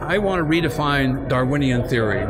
I 0.00 0.16
want 0.16 0.40
to 0.40 0.44
redefine 0.44 1.28
Darwinian 1.28 1.86
theory. 1.86 2.22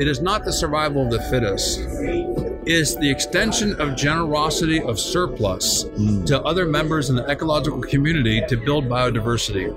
It 0.00 0.08
is 0.08 0.22
not 0.22 0.44
the 0.44 0.52
survival 0.52 1.04
of 1.04 1.10
the 1.10 1.20
fittest. 1.28 1.80
It 1.80 2.66
is 2.66 2.96
the 2.96 3.10
extension 3.10 3.78
of 3.78 3.94
generosity 3.94 4.80
of 4.80 4.98
surplus 4.98 5.84
mm. 5.84 6.24
to 6.26 6.42
other 6.42 6.64
members 6.64 7.10
in 7.10 7.16
the 7.16 7.24
ecological 7.30 7.82
community 7.82 8.42
to 8.48 8.56
build 8.56 8.86
biodiversity. 8.86 9.68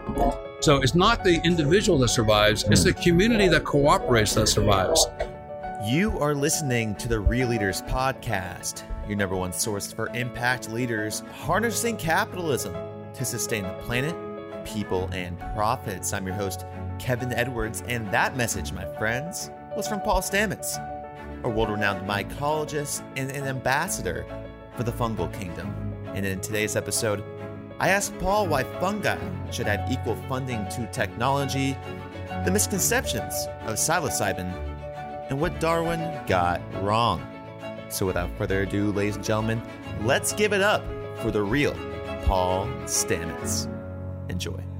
So 0.63 0.81
it's 0.81 0.95
not 0.95 1.25
the 1.25 1.41
individual 1.43 1.99
that 1.99 2.09
survives, 2.09 2.63
it's 2.63 2.81
mm. 2.81 2.85
the 2.85 2.93
community 2.93 3.49
that 3.49 3.65
cooperates 3.65 4.35
that 4.35 4.47
survives. 4.47 5.05
You 5.85 6.17
are 6.19 6.33
listening 6.33 6.95
to 6.95 7.09
the 7.09 7.19
Real 7.19 7.49
Leaders 7.49 7.81
Podcast, 7.81 8.83
your 9.05 9.17
number 9.17 9.35
one 9.35 9.51
source 9.51 9.91
for 9.91 10.07
impact 10.15 10.71
leaders 10.71 11.23
harnessing 11.33 11.97
capitalism 11.97 12.73
to 13.13 13.25
sustain 13.25 13.63
the 13.63 13.73
planet, 13.81 14.15
people, 14.65 15.09
and 15.11 15.37
profits. 15.53 16.13
I'm 16.13 16.25
your 16.25 16.35
host, 16.35 16.65
Kevin 17.03 17.33
Edwards, 17.33 17.83
and 17.89 18.09
that 18.11 18.37
message, 18.37 18.71
my 18.71 18.85
friends, 18.97 19.51
was 19.75 19.89
from 19.89 19.99
Paul 19.99 20.21
Stamets, 20.21 20.77
a 21.43 21.49
world 21.49 21.69
renowned 21.69 22.07
mycologist 22.07 23.03
and 23.17 23.29
an 23.29 23.43
ambassador 23.43 24.25
for 24.77 24.83
the 24.83 24.91
fungal 24.93 25.31
kingdom. 25.37 25.75
And 26.13 26.25
in 26.25 26.39
today's 26.39 26.77
episode, 26.77 27.21
I 27.77 27.89
asked 27.89 28.17
Paul 28.19 28.47
why 28.47 28.63
fungi 28.79 29.17
should 29.51 29.67
have 29.67 29.91
equal 29.91 30.15
funding 30.29 30.65
to 30.69 30.89
technology, 30.93 31.77
the 32.45 32.51
misconceptions 32.51 33.33
of 33.65 33.75
psilocybin, 33.75 34.53
and 35.29 35.41
what 35.41 35.59
Darwin 35.59 35.99
got 36.25 36.61
wrong. 36.81 37.21
So, 37.89 38.05
without 38.05 38.29
further 38.37 38.61
ado, 38.61 38.93
ladies 38.93 39.17
and 39.17 39.25
gentlemen, 39.25 39.61
let's 40.03 40.31
give 40.31 40.53
it 40.53 40.61
up 40.61 40.85
for 41.17 41.31
the 41.31 41.41
real 41.41 41.75
Paul 42.23 42.67
Stamets. 42.85 43.67
Enjoy. 44.29 44.72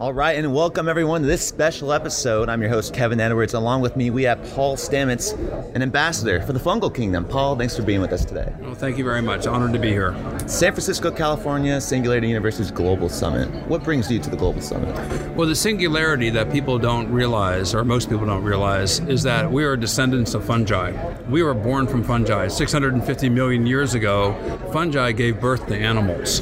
All 0.00 0.14
right, 0.14 0.36
and 0.36 0.54
welcome 0.54 0.88
everyone 0.88 1.22
to 1.22 1.26
this 1.26 1.44
special 1.44 1.92
episode. 1.92 2.48
I'm 2.48 2.60
your 2.60 2.70
host, 2.70 2.94
Kevin 2.94 3.18
Edwards. 3.18 3.54
Along 3.54 3.80
with 3.80 3.96
me, 3.96 4.10
we 4.10 4.22
have 4.22 4.40
Paul 4.54 4.76
Stamets, 4.76 5.36
an 5.74 5.82
ambassador 5.82 6.40
for 6.42 6.52
the 6.52 6.60
fungal 6.60 6.94
kingdom. 6.94 7.24
Paul, 7.24 7.56
thanks 7.56 7.76
for 7.76 7.82
being 7.82 8.00
with 8.00 8.12
us 8.12 8.24
today. 8.24 8.54
Well, 8.60 8.76
thank 8.76 8.96
you 8.96 9.02
very 9.02 9.22
much. 9.22 9.48
Honored 9.48 9.72
to 9.72 9.78
be 9.80 9.88
here. 9.88 10.14
San 10.46 10.70
Francisco, 10.70 11.10
California, 11.10 11.80
Singularity 11.80 12.28
University's 12.28 12.70
Global 12.70 13.08
Summit. 13.08 13.48
What 13.66 13.82
brings 13.82 14.08
you 14.08 14.20
to 14.20 14.30
the 14.30 14.36
Global 14.36 14.60
Summit? 14.60 14.94
Well, 15.34 15.48
the 15.48 15.56
singularity 15.56 16.30
that 16.30 16.52
people 16.52 16.78
don't 16.78 17.10
realize, 17.10 17.74
or 17.74 17.84
most 17.84 18.08
people 18.08 18.26
don't 18.26 18.44
realize, 18.44 19.00
is 19.00 19.24
that 19.24 19.50
we 19.50 19.64
are 19.64 19.76
descendants 19.76 20.32
of 20.32 20.44
fungi. 20.44 20.92
We 21.28 21.42
were 21.42 21.54
born 21.54 21.88
from 21.88 22.04
fungi. 22.04 22.46
650 22.46 23.28
million 23.30 23.66
years 23.66 23.94
ago, 23.94 24.32
fungi 24.72 25.10
gave 25.10 25.40
birth 25.40 25.66
to 25.66 25.76
animals. 25.76 26.40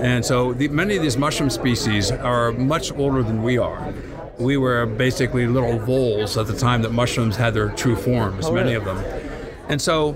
And 0.00 0.24
so 0.24 0.54
the, 0.54 0.66
many 0.66 0.96
of 0.96 1.02
these 1.02 1.16
mushroom 1.16 1.50
species 1.50 2.10
are 2.10 2.50
much 2.50 2.95
older 2.98 3.22
than 3.22 3.42
we 3.42 3.58
are. 3.58 3.92
We 4.38 4.56
were 4.56 4.86
basically 4.86 5.46
little 5.46 5.78
voles 5.78 6.36
at 6.36 6.46
the 6.46 6.56
time 6.56 6.82
that 6.82 6.92
mushrooms 6.92 7.36
had 7.36 7.54
their 7.54 7.70
true 7.70 7.96
forms, 7.96 8.46
oh, 8.46 8.52
many 8.52 8.74
of 8.74 8.84
them. 8.84 8.98
And 9.68 9.80
so 9.80 10.12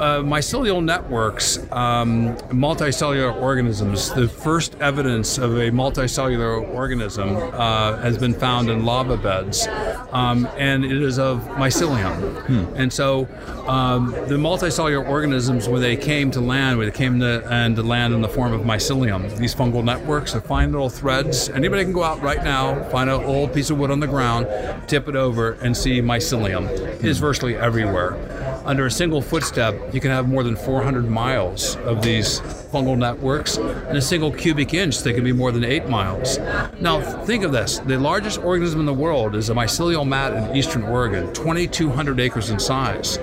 uh, 0.00 0.22
mycelial 0.22 0.82
networks, 0.82 1.58
um, 1.72 2.34
multicellular 2.48 3.34
organisms, 3.40 4.10
the 4.14 4.26
first 4.26 4.74
evidence 4.80 5.36
of 5.36 5.58
a 5.58 5.70
multicellular 5.70 6.66
organism 6.74 7.36
uh, 7.36 7.98
has 7.98 8.16
been 8.16 8.32
found 8.32 8.70
in 8.70 8.84
lava 8.86 9.16
beds, 9.18 9.66
um, 10.10 10.48
and 10.56 10.84
it 10.84 11.02
is 11.02 11.18
of 11.18 11.40
mycelium. 11.50 12.74
And 12.76 12.90
so 12.90 13.28
um, 13.68 14.12
the 14.12 14.36
multicellular 14.36 15.06
organisms, 15.06 15.68
when 15.68 15.82
they 15.82 15.96
came 15.96 16.30
to 16.30 16.40
land, 16.40 16.78
when 16.78 16.88
they 16.88 16.96
came 16.96 17.20
to, 17.20 17.46
and 17.52 17.76
to 17.76 17.82
land 17.82 18.14
in 18.14 18.22
the 18.22 18.28
form 18.28 18.54
of 18.54 18.62
mycelium, 18.62 19.36
these 19.36 19.54
fungal 19.54 19.84
networks 19.84 20.34
are 20.34 20.40
fine 20.40 20.72
little 20.72 20.88
threads. 20.88 21.50
Anybody 21.50 21.84
can 21.84 21.92
go 21.92 22.02
out 22.02 22.22
right 22.22 22.42
now, 22.42 22.82
find 22.90 23.10
an 23.10 23.22
old 23.22 23.52
piece 23.52 23.68
of 23.68 23.78
wood 23.78 23.90
on 23.90 24.00
the 24.00 24.06
ground, 24.06 24.46
tip 24.88 25.08
it 25.08 25.16
over, 25.16 25.52
and 25.60 25.76
see 25.76 26.00
mycelium. 26.00 26.70
It 26.70 27.04
is 27.04 27.18
virtually 27.18 27.54
everywhere 27.56 28.16
under 28.64 28.86
a 28.86 28.90
single 28.90 29.22
footstep, 29.22 29.74
you 29.94 30.00
can 30.00 30.10
have 30.10 30.28
more 30.28 30.42
than 30.42 30.56
400 30.56 31.08
miles 31.08 31.76
of 31.76 32.02
these 32.02 32.40
fungal 32.70 32.96
networks. 32.96 33.56
In 33.56 33.96
a 33.96 34.00
single 34.00 34.32
cubic 34.32 34.74
inch, 34.74 35.02
they 35.02 35.12
can 35.12 35.24
be 35.24 35.32
more 35.32 35.52
than 35.52 35.64
eight 35.64 35.88
miles. 35.88 36.38
Now, 36.80 37.00
think 37.24 37.44
of 37.44 37.52
this 37.52 37.78
the 37.80 37.98
largest 37.98 38.38
organism 38.38 38.80
in 38.80 38.86
the 38.86 38.94
world 38.94 39.34
is 39.34 39.50
a 39.50 39.54
mycelial 39.54 40.06
mat 40.06 40.32
in 40.32 40.56
eastern 40.56 40.82
Oregon, 40.84 41.32
2,200 41.32 42.20
acres 42.20 42.50
in 42.50 42.58
size. 42.58 43.18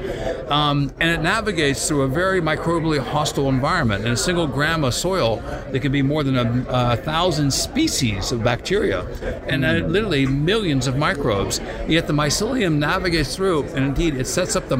Um, 0.49 0.93
and 0.99 1.09
it 1.09 1.21
navigates 1.21 1.87
through 1.87 2.03
a 2.03 2.07
very 2.07 2.41
microbially 2.41 2.99
hostile 2.99 3.49
environment. 3.49 4.05
In 4.05 4.11
a 4.11 4.17
single 4.17 4.47
gram 4.47 4.83
of 4.83 4.93
soil, 4.93 5.37
there 5.71 5.79
can 5.79 5.91
be 5.91 6.01
more 6.01 6.23
than 6.23 6.37
a, 6.37 6.65
a 6.69 6.97
thousand 6.97 7.51
species 7.51 8.31
of 8.31 8.43
bacteria 8.43 9.05
and 9.47 9.65
uh, 9.65 9.73
literally 9.87 10.25
millions 10.25 10.87
of 10.87 10.97
microbes. 10.97 11.59
Yet 11.87 12.07
the 12.07 12.13
mycelium 12.13 12.77
navigates 12.77 13.35
through, 13.35 13.63
and 13.63 13.85
indeed, 13.85 14.15
it 14.15 14.27
sets 14.27 14.55
up 14.55 14.67
the 14.69 14.77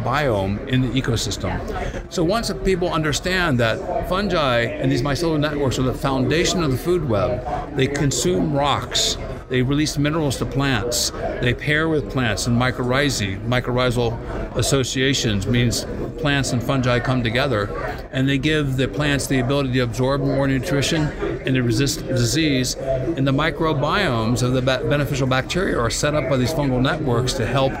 microbiome 0.00 0.66
in 0.68 0.80
the 0.82 0.88
ecosystem. 0.88 2.12
So 2.12 2.24
once 2.24 2.52
people 2.64 2.92
understand 2.92 3.58
that 3.60 4.08
fungi 4.08 4.62
and 4.62 4.90
these 4.90 5.02
mycelial 5.02 5.38
networks 5.38 5.78
are 5.78 5.82
the 5.82 5.94
foundation 5.94 6.62
of 6.62 6.70
the 6.70 6.78
food 6.78 7.08
web, 7.08 7.76
they 7.76 7.86
consume 7.86 8.52
rocks. 8.52 9.16
They 9.48 9.62
release 9.62 9.98
minerals 9.98 10.36
to 10.38 10.46
plants. 10.46 11.10
They 11.40 11.54
pair 11.54 11.88
with 11.88 12.08
plants 12.10 12.46
in 12.46 12.54
mycorrhizae. 12.54 13.44
Mycorrhizal 13.48 14.56
associations 14.56 15.46
means 15.46 15.86
plants 16.18 16.52
and 16.52 16.62
fungi 16.62 17.00
come 17.00 17.24
together, 17.24 17.68
and 18.12 18.28
they 18.28 18.38
give 18.38 18.76
the 18.76 18.86
plants 18.86 19.26
the 19.26 19.40
ability 19.40 19.72
to 19.72 19.80
absorb 19.80 20.20
more 20.20 20.46
nutrition 20.46 21.02
and 21.02 21.54
to 21.56 21.62
resist 21.62 22.06
disease. 22.06 22.76
And 22.76 23.26
the 23.26 23.32
microbiomes 23.32 24.42
of 24.44 24.52
the 24.52 24.62
beneficial 24.62 25.26
bacteria 25.26 25.76
are 25.78 25.90
set 25.90 26.14
up 26.14 26.28
by 26.28 26.36
these 26.36 26.52
fungal 26.52 26.80
networks 26.80 27.32
to 27.34 27.46
help 27.46 27.72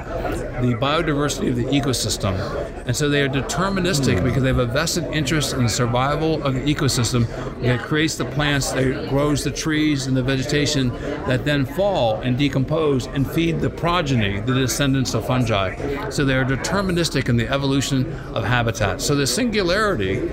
the 0.60 0.74
biodiversity 0.74 1.48
of 1.48 1.56
the 1.56 1.64
ecosystem. 1.64 2.34
And 2.86 2.96
so 2.96 3.08
they 3.08 3.22
are 3.22 3.28
deterministic 3.28 4.18
hmm. 4.18 4.24
because 4.24 4.42
they 4.42 4.48
have 4.48 4.58
a 4.58 4.66
vested 4.66 5.04
interest 5.04 5.54
in 5.54 5.64
the 5.64 5.68
survival 5.68 6.42
of 6.42 6.54
the 6.54 6.60
ecosystem 6.60 7.26
that 7.62 7.80
creates 7.80 8.16
the 8.16 8.24
plants, 8.24 8.72
that 8.72 9.08
grows 9.08 9.44
the 9.44 9.50
trees 9.50 10.06
and 10.06 10.16
the 10.16 10.22
vegetation 10.22 10.88
that 11.26 11.44
then 11.44 11.64
fall 11.64 12.20
and 12.20 12.38
decompose 12.38 13.06
and 13.06 13.30
feed 13.30 13.60
the 13.60 13.70
progeny, 13.70 14.40
the 14.40 14.54
descendants 14.54 15.14
of 15.14 15.26
fungi. 15.26 16.08
So 16.10 16.24
they 16.24 16.34
are 16.34 16.44
deterministic 16.44 17.28
in 17.28 17.36
the 17.36 17.48
evolution 17.48 18.12
of 18.34 18.44
habitat. 18.44 19.00
So 19.00 19.14
the 19.14 19.26
singularity 19.26 20.30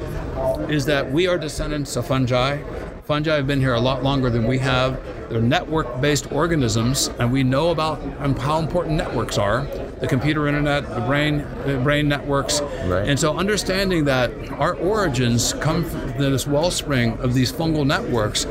is 0.69 0.85
that 0.85 1.11
we 1.11 1.27
are 1.27 1.37
descendants 1.37 1.95
of 1.95 2.07
fungi. 2.07 2.61
Fungi 3.03 3.35
have 3.35 3.47
been 3.47 3.61
here 3.61 3.73
a 3.73 3.79
lot 3.79 4.03
longer 4.03 4.29
than 4.29 4.45
we 4.45 4.57
have. 4.59 4.99
They're 5.29 5.41
network 5.41 5.99
based 6.01 6.31
organisms, 6.31 7.09
and 7.19 7.31
we 7.31 7.43
know 7.43 7.71
about 7.71 8.01
um, 8.19 8.35
how 8.35 8.59
important 8.59 8.95
networks 8.95 9.37
are 9.37 9.67
the 9.99 10.07
computer 10.07 10.47
internet, 10.47 10.87
the 10.93 11.01
brain, 11.01 11.39
the 11.65 11.79
brain 11.83 12.07
networks. 12.07 12.61
Right. 12.61 13.07
And 13.07 13.19
so, 13.19 13.37
understanding 13.37 14.05
that 14.05 14.31
our 14.53 14.75
origins 14.75 15.53
come 15.53 15.83
from 15.83 16.17
this 16.17 16.47
wellspring 16.47 17.17
of 17.19 17.33
these 17.33 17.51
fungal 17.51 17.85
networks 17.85 18.45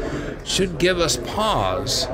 should 0.44 0.78
give 0.78 0.98
us 0.98 1.16
pause 1.18 2.06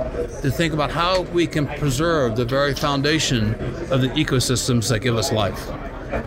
to 0.43 0.51
think 0.51 0.73
about 0.73 0.91
how 0.91 1.23
we 1.23 1.47
can 1.47 1.67
preserve 1.67 2.37
the 2.37 2.45
very 2.45 2.75
foundation 2.75 3.55
of 3.91 4.01
the 4.01 4.09
ecosystems 4.09 4.89
that 4.89 5.01
give 5.01 5.17
us 5.17 5.33
life 5.33 5.71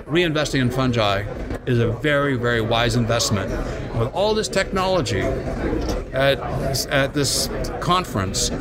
reinvesting 0.07 0.61
in 0.61 0.71
fungi 0.71 1.23
is 1.67 1.79
a 1.79 1.91
very, 1.91 2.35
very 2.35 2.61
wise 2.61 2.95
investment. 2.95 3.49
With 3.97 4.13
all 4.13 4.33
this 4.33 4.47
technology 4.47 5.21
at, 5.21 6.39
at 6.89 7.13
this 7.13 7.49
conference, 7.79 8.51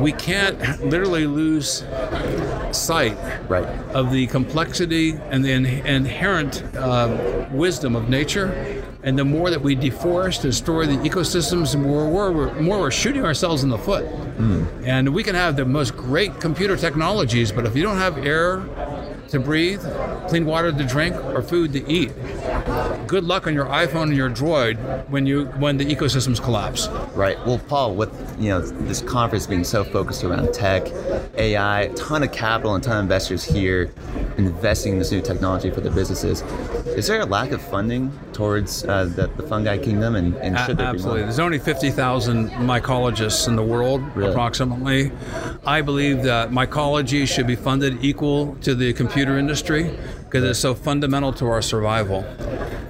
we 0.00 0.12
can't 0.12 0.58
literally 0.84 1.26
lose 1.26 1.84
sight 2.72 3.16
Right. 3.48 3.66
of 3.94 4.12
the 4.12 4.26
complexity 4.28 5.12
and 5.30 5.44
the 5.44 5.50
in- 5.52 5.66
inherent 5.66 6.62
uh, 6.76 7.46
wisdom 7.50 7.96
of 7.96 8.08
nature. 8.08 8.76
And 9.02 9.18
the 9.18 9.24
more 9.24 9.48
that 9.50 9.60
we 9.62 9.74
deforest 9.74 10.36
and 10.44 10.52
destroy 10.52 10.86
the 10.86 10.96
ecosystems, 11.08 11.72
the 11.72 11.78
more 11.78 12.08
we're, 12.08 12.60
more 12.60 12.78
we're 12.80 12.90
shooting 12.90 13.24
ourselves 13.24 13.62
in 13.62 13.70
the 13.70 13.78
foot. 13.78 14.04
And 14.84 15.12
we 15.14 15.22
can 15.22 15.34
have 15.34 15.56
the 15.56 15.64
most 15.66 15.96
great 15.96 16.38
computer 16.40 16.76
technologies, 16.76 17.50
but 17.52 17.66
if 17.66 17.74
you 17.76 17.82
don't 17.82 17.98
have 17.98 18.18
air 18.18 18.58
to 19.30 19.40
breathe, 19.40 19.82
clean 20.28 20.44
water 20.44 20.72
to 20.72 20.84
drink, 20.84 21.16
or 21.16 21.42
food 21.42 21.72
to 21.72 21.90
eat, 21.90 22.12
good 23.06 23.24
luck 23.24 23.46
on 23.46 23.54
your 23.54 23.66
iPhone 23.66 24.04
and 24.04 24.16
your 24.16 24.30
Droid 24.30 25.08
when 25.08 25.26
you 25.26 25.46
when 25.58 25.76
the 25.76 25.84
ecosystems 25.84 26.42
collapse. 26.42 26.88
Right. 27.14 27.38
Well, 27.46 27.58
Paul, 27.58 27.94
with 27.94 28.10
you 28.38 28.50
know 28.50 28.60
this 28.60 29.00
conference 29.00 29.46
being 29.46 29.64
so 29.64 29.84
focused 29.84 30.24
around 30.24 30.52
tech, 30.52 30.86
AI, 31.34 31.82
a 31.82 31.94
ton 31.94 32.22
of 32.22 32.32
capital 32.32 32.74
and 32.74 32.82
ton 32.82 32.98
of 32.98 33.02
investors 33.02 33.44
here 33.44 33.92
investing 34.46 34.94
in 34.94 34.98
this 34.98 35.12
new 35.12 35.20
technology 35.20 35.70
for 35.70 35.80
their 35.80 35.92
businesses, 35.92 36.42
is 36.96 37.06
there 37.06 37.20
a 37.20 37.26
lack 37.26 37.50
of 37.52 37.60
funding 37.60 38.10
towards 38.32 38.84
uh, 38.84 39.04
the, 39.04 39.26
the 39.36 39.42
fungi 39.42 39.78
kingdom, 39.78 40.16
and, 40.16 40.34
and 40.36 40.58
should 40.60 40.76
there 40.76 40.86
Absolutely. 40.86 41.22
There's 41.22 41.38
only 41.38 41.58
50,000 41.58 42.50
mycologists 42.50 43.48
in 43.48 43.56
the 43.56 43.62
world, 43.62 44.02
Really? 44.14 44.30
approximately. 44.30 45.12
I 45.66 45.82
believe 45.82 46.22
that 46.24 46.50
mycology 46.50 47.26
should 47.26 47.46
be 47.46 47.56
funded 47.56 48.04
equal 48.04 48.56
to 48.62 48.74
the 48.74 48.92
computer 48.92 49.38
industry 49.38 49.96
because 50.24 50.44
it's 50.44 50.58
so 50.58 50.74
fundamental 50.74 51.32
to 51.34 51.46
our 51.46 51.62
survival. 51.62 52.24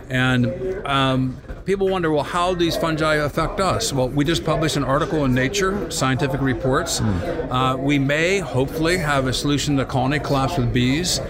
And 0.08 0.86
um, 0.86 1.36
people 1.70 1.88
wonder, 1.88 2.10
well, 2.10 2.24
how 2.24 2.52
these 2.52 2.76
fungi 2.76 3.14
affect 3.14 3.60
us? 3.60 3.92
Well, 3.92 4.08
we 4.08 4.24
just 4.24 4.44
published 4.44 4.76
an 4.76 4.82
article 4.82 5.24
in 5.24 5.32
Nature, 5.32 5.88
Scientific 5.88 6.40
Reports. 6.40 6.98
Mm. 6.98 7.48
Uh, 7.48 7.76
we 7.76 7.96
may, 7.96 8.40
hopefully, 8.40 8.96
have 8.96 9.28
a 9.28 9.32
solution 9.32 9.76
to 9.76 9.84
colony 9.84 10.18
collapse 10.18 10.58
with 10.58 10.74
bees. 10.74 11.20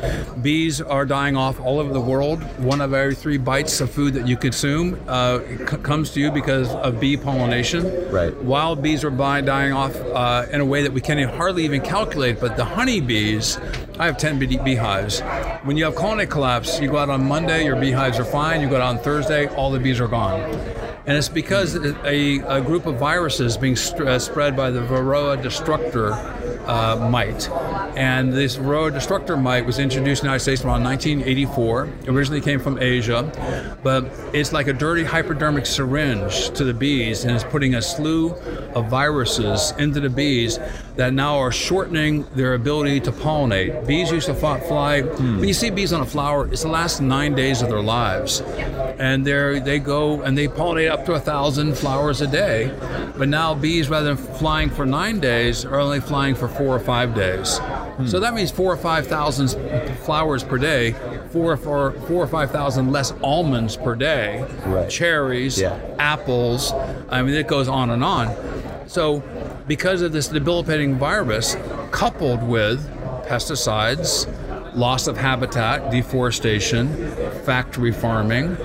Bees 0.41 0.81
are 0.81 1.05
dying 1.05 1.37
off 1.37 1.61
all 1.61 1.79
over 1.79 1.93
the 1.93 2.01
world. 2.01 2.43
One 2.59 2.81
of 2.81 2.95
every 2.95 3.15
three 3.15 3.37
bites 3.37 3.83
of 3.83 3.91
food 3.91 4.15
that 4.15 4.27
you 4.27 4.39
consume 4.39 4.99
uh, 5.07 5.41
c- 5.41 5.77
comes 5.83 6.11
to 6.13 6.21
you 6.21 6.31
because 6.31 6.71
of 6.71 6.99
bee 6.99 7.19
pollination. 7.19 8.11
Right. 8.11 8.35
Wild 8.43 8.83
bees 8.83 9.05
are 9.05 9.11
dying 9.11 9.75
off 9.75 9.95
uh, 9.95 10.47
in 10.51 10.63
a 10.63 10.65
way 10.65 10.83
that 10.83 10.93
we 10.95 11.03
can't 11.03 11.21
hardly 11.33 11.67
even 11.67 11.83
calculate, 11.83 12.41
but 12.41 12.57
the 12.57 12.65
honeybees 12.65 13.59
I 14.01 14.07
have 14.07 14.17
10 14.17 14.39
bee- 14.39 14.57
beehives. 14.57 15.21
When 15.63 15.77
you 15.77 15.85
have 15.85 15.95
colony 15.95 16.25
collapse, 16.25 16.81
you 16.81 16.89
go 16.89 16.97
out 16.97 17.11
on 17.11 17.23
Monday, 17.29 17.67
your 17.67 17.77
beehives 17.77 18.19
are 18.19 18.25
fine. 18.25 18.63
You 18.63 18.69
go 18.71 18.77
out 18.77 18.83
on 18.83 18.99
Thursday, 18.99 19.47
all 19.49 19.71
the 19.71 19.79
bees 19.79 20.01
are 20.01 20.09
gone. 20.09 20.41
And 21.05 21.19
it's 21.19 21.29
because 21.29 21.75
a, 21.77 22.39
a 22.49 22.63
group 22.63 22.87
of 22.87 22.97
viruses 22.97 23.59
being 23.59 23.77
st- 23.77 24.09
uh, 24.09 24.19
spread 24.19 24.57
by 24.57 24.71
the 24.71 24.81
Varroa 24.81 25.43
destructor 25.43 26.13
uh, 26.67 27.09
mite. 27.11 27.49
And 27.97 28.33
this 28.33 28.57
Varroa 28.57 28.93
destructor 28.93 29.37
mite 29.37 29.67
was 29.67 29.79
introduced 29.79 30.23
in 30.23 30.27
the 30.27 30.29
United 30.29 30.43
States 30.43 30.65
around 30.65 30.85
1984. 30.85 31.85
It 32.03 32.09
originally 32.09 32.41
came 32.41 32.61
from 32.61 32.79
Asia, 32.79 33.77
but 33.83 34.11
it's 34.33 34.53
like 34.53 34.69
a 34.69 34.73
dirty 34.73 35.05
hypodermic 35.05 35.67
syringe 35.67 36.51
to 36.51 36.65
the 36.65 36.75
bees, 36.75 37.25
and 37.25 37.35
it's 37.35 37.45
putting 37.45 37.75
a 37.75 37.83
slew 37.83 38.35
of 38.75 38.89
viruses 38.89 39.73
into 39.79 40.01
the 40.01 40.11
bees 40.11 40.59
that 40.97 41.15
now 41.15 41.39
are 41.39 41.51
shortening 41.51 42.27
their 42.35 42.55
ability 42.55 43.01
to 43.01 43.11
pollinate. 43.11 43.87
Bees 43.87 44.11
used 44.11 44.27
to 44.27 44.35
fly. 44.35 45.01
Hmm. 45.01 45.39
When 45.39 45.49
you 45.49 45.55
see 45.55 45.71
bees 45.71 45.93
on 45.93 46.03
a 46.03 46.07
flower, 46.07 46.47
it's 46.53 46.63
the 46.63 46.69
last 46.69 47.01
nine 47.01 47.35
days 47.35 47.63
of 47.63 47.71
their 47.71 47.81
lives, 47.81 48.43
and 48.99 49.25
they 49.25 49.61
they 49.61 49.79
go 49.79 50.21
and 50.23 50.37
they 50.37 50.47
pollinate 50.47 50.91
up 50.91 51.07
to 51.07 51.15
a 51.15 51.21
thousand 51.21 51.77
flowers 51.77 52.21
a 52.21 52.27
day. 52.27 52.71
But 53.17 53.29
now 53.29 53.55
bees, 53.55 53.89
rather 53.89 54.15
than 54.15 54.17
flying 54.37 54.69
for 54.69 54.85
nine 54.85 55.21
days, 55.21 55.65
are 55.65 55.81
only 55.81 56.01
flying 56.01 56.35
for 56.35 56.49
four 56.57 56.75
or 56.75 56.81
five 56.81 57.15
days. 57.15 57.59
Hmm. 57.59 58.07
So 58.07 58.21
that 58.21 58.35
means 58.35 58.51
four 58.51 58.73
or 58.73 58.77
five 58.77 59.07
thousand 59.07 59.49
flowers 59.99 60.43
per 60.43 60.59
day, 60.59 60.93
four 61.31 61.53
or 61.53 61.57
four, 61.57 61.93
four 61.93 62.23
or 62.23 62.27
five 62.27 62.51
thousand 62.51 62.93
less 62.93 63.13
almonds 63.23 63.77
per 63.77 63.95
day, 63.95 64.45
right. 64.67 64.89
cherries, 64.89 65.61
yeah. 65.61 65.79
apples. 65.99 66.73
I 67.09 67.23
mean, 67.23 67.35
it 67.35 67.47
goes 67.47 67.69
on 67.69 67.91
and 67.91 68.05
on. 68.05 68.35
So, 68.87 69.23
because 69.67 70.03
of 70.03 70.13
this 70.13 70.29
debilitating 70.29 70.97
virus, 70.97 71.57
coupled 71.91 72.43
with 72.43 72.85
pesticides, 73.27 74.27
loss 74.75 75.07
of 75.07 75.17
habitat, 75.17 75.91
deforestation, 75.91 77.11
factory 77.45 77.93
farming, 77.93 78.57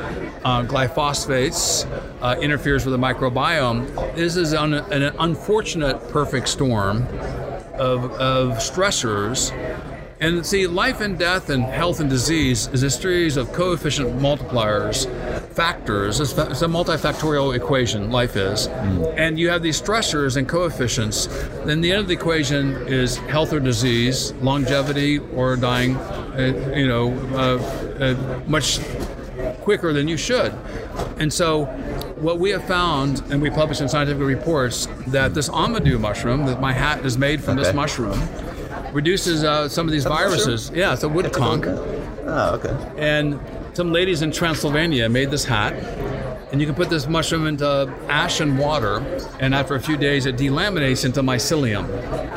uh, 0.43 0.63
glyphosates 0.63 1.85
uh, 2.21 2.39
interferes 2.39 2.85
with 2.85 2.93
the 2.93 2.97
microbiome. 2.99 4.15
This 4.15 4.35
is 4.35 4.53
an, 4.53 4.73
an 4.73 5.15
unfortunate 5.19 6.09
perfect 6.09 6.47
storm 6.47 7.07
of, 7.79 8.11
of 8.13 8.57
stressors. 8.57 9.51
And 10.21 10.45
see, 10.45 10.65
life 10.65 11.01
and 11.01 11.19
death 11.19 11.49
and 11.49 11.63
health 11.63 11.99
and 11.99 12.09
disease 12.09 12.67
is 12.67 12.83
a 12.83 12.89
series 12.89 13.35
of 13.35 13.51
coefficient 13.51 14.17
multipliers, 14.17 15.07
factors. 15.49 16.21
It's, 16.21 16.31
a 16.31 16.67
multifactorial 16.67 17.53
equation, 17.53 18.09
life 18.11 18.37
is. 18.37 18.69
Mm. 18.69 19.13
And 19.17 19.37
you 19.37 19.49
have 19.49 19.61
these 19.61 19.79
stressors 19.79 20.37
and 20.37 20.47
coefficients. 20.47 21.27
Then 21.65 21.81
the 21.81 21.91
end 21.91 21.99
of 21.99 22.07
the 22.07 22.13
equation 22.13 22.75
is 22.87 23.17
health 23.17 23.51
or 23.51 23.59
disease, 23.59 24.31
longevity 24.35 25.19
or 25.19 25.57
dying, 25.57 25.97
uh, 25.97 26.73
you 26.73 26.87
know, 26.87 27.11
uh, 27.35 27.57
uh, 27.99 28.41
much 28.47 28.79
quicker 29.61 29.91
than 29.91 30.07
you 30.07 30.15
should. 30.15 30.53
And 31.17 31.31
so 31.31 31.65
what 32.25 32.39
we 32.39 32.49
have 32.49 32.65
found, 32.65 33.21
and 33.29 33.39
we 33.41 33.51
published 33.51 33.81
in 33.81 33.87
scientific 33.87 34.23
reports, 34.23 34.87
that 35.07 35.35
this 35.35 35.47
amadou 35.47 35.99
mushroom, 35.99 36.47
that 36.47 36.59
my 36.59 36.73
hat 36.73 37.05
is 37.05 37.17
made 37.17 37.43
from 37.43 37.57
okay. 37.57 37.67
this 37.67 37.75
mushroom, 37.75 38.19
reduces 38.91 39.43
uh, 39.43 39.69
some 39.69 39.87
of 39.87 39.91
these 39.91 40.05
viruses. 40.05 40.71
Yeah, 40.73 40.93
it's 40.93 41.03
a 41.03 41.09
wood 41.09 41.31
conch. 41.31 41.65
Oh, 41.67 42.55
okay. 42.55 42.75
And 42.97 43.39
some 43.73 43.91
ladies 43.91 44.23
in 44.23 44.31
Transylvania 44.31 45.07
made 45.07 45.29
this 45.29 45.45
hat 45.45 45.73
and 46.55 46.61
you 46.61 46.65
can 46.65 46.75
put 46.75 46.89
this 46.89 47.05
mushroom 47.05 47.47
into 47.47 47.93
ash 48.07 48.39
and 48.39 48.57
water, 48.57 48.99
and 49.41 49.53
after 49.53 49.75
a 49.75 49.79
few 49.81 49.97
days, 49.97 50.25
it 50.25 50.37
delaminates 50.37 51.03
into 51.03 51.21
mycelium. 51.21 51.85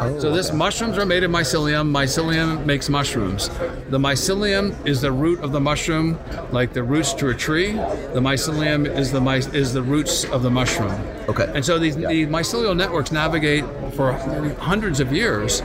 Oh, 0.01 0.19
so 0.19 0.33
this 0.33 0.49
okay. 0.49 0.57
mushrooms 0.57 0.99
are 0.99 1.07
made 1.07 1.23
of 1.23 1.31
mycelium. 1.31 1.93
Mycelium 1.93 2.67
makes 2.67 2.89
mushrooms. 2.89 3.49
The 3.91 3.99
mycelium 3.99 4.75
is 4.85 5.01
the 5.03 5.13
root 5.13 5.39
of 5.39 5.53
the 5.53 5.61
mushroom, 5.61 6.19
like 6.51 6.73
the 6.73 6.83
roots 6.83 7.13
to 7.13 7.29
a 7.29 7.35
tree. 7.35 7.75
The 7.75 8.19
mycelium 8.19 8.93
is 8.93 9.13
the 9.13 9.21
my, 9.21 9.37
is 9.37 9.73
the 9.73 9.85
roots 9.85 10.25
of 10.25 10.43
the 10.43 10.51
mushroom. 10.51 11.01
Okay. 11.29 11.49
And 11.55 11.65
so 11.65 11.79
these, 11.79 11.97
yeah. 11.97 12.09
the 12.09 12.27
mycelial 12.27 12.77
networks 12.77 13.13
navigate 13.13 13.65
for 13.95 14.15
hundreds 14.59 14.99
of 14.99 15.13
years, 15.13 15.61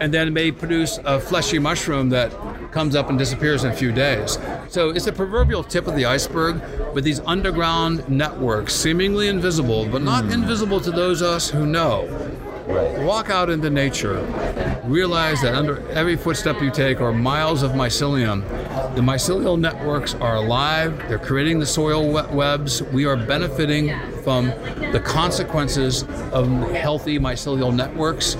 and 0.00 0.12
then 0.12 0.34
may 0.34 0.52
produce 0.52 0.98
a 1.06 1.18
fleshy 1.18 1.58
mushroom 1.58 2.10
that 2.10 2.30
comes 2.74 2.96
up 2.96 3.08
and 3.08 3.16
disappears 3.16 3.62
in 3.62 3.70
a 3.70 3.74
few 3.74 3.92
days. 3.92 4.36
So 4.68 4.90
it's 4.90 5.06
a 5.06 5.12
proverbial 5.12 5.62
tip 5.62 5.86
of 5.86 5.94
the 5.94 6.06
iceberg, 6.06 6.60
with 6.92 7.04
these 7.04 7.20
underground 7.20 8.06
networks, 8.08 8.74
seemingly 8.74 9.28
invisible, 9.28 9.86
but 9.86 10.02
not 10.02 10.24
mm. 10.24 10.34
invisible 10.34 10.80
to 10.80 10.90
those 10.90 11.22
of 11.22 11.28
us 11.28 11.48
who 11.48 11.66
know. 11.66 12.06
Right. 12.66 12.98
Walk 13.00 13.30
out 13.30 13.48
into 13.48 13.70
nature. 13.70 14.20
Realize 14.84 15.40
that 15.42 15.54
under 15.54 15.86
every 15.90 16.16
footstep 16.16 16.60
you 16.60 16.70
take 16.70 17.00
are 17.00 17.12
miles 17.12 17.62
of 17.62 17.72
mycelium. 17.72 18.42
The 18.96 19.02
mycelial 19.02 19.58
networks 19.58 20.14
are 20.14 20.36
alive. 20.36 20.98
They're 21.08 21.18
creating 21.18 21.60
the 21.60 21.66
soil 21.66 22.10
webs. 22.10 22.82
We 22.82 23.04
are 23.04 23.16
benefiting 23.16 23.96
from 24.22 24.46
the 24.92 25.00
consequences 25.04 26.02
of 26.32 26.48
healthy 26.72 27.20
mycelial 27.20 27.72
networks. 27.72 28.34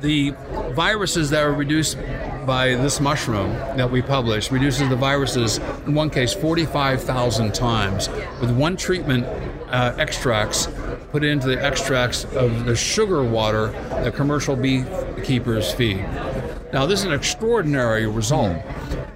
The 0.00 0.34
viruses 0.74 1.30
that 1.30 1.42
are 1.42 1.52
reduced 1.52 1.98
by 2.46 2.74
this 2.74 3.00
mushroom 3.00 3.52
that 3.76 3.90
we 3.90 4.02
published 4.02 4.50
reduces 4.50 4.88
the 4.88 4.96
viruses, 4.96 5.58
in 5.86 5.94
one 5.94 6.10
case, 6.10 6.32
45,000 6.34 7.54
times. 7.54 8.08
With 8.40 8.50
one 8.50 8.76
treatment, 8.76 9.26
uh, 9.68 9.94
extracts 9.98 10.68
put 11.10 11.24
into 11.24 11.46
the 11.46 11.62
extracts 11.62 12.24
of 12.24 12.64
the 12.64 12.74
sugar 12.74 13.22
water 13.22 13.68
that 13.90 14.14
commercial 14.14 14.56
beekeepers 14.56 15.72
feed. 15.72 16.06
Now, 16.72 16.86
this 16.86 17.00
is 17.00 17.04
an 17.04 17.12
extraordinary 17.12 18.06
result. 18.06 18.56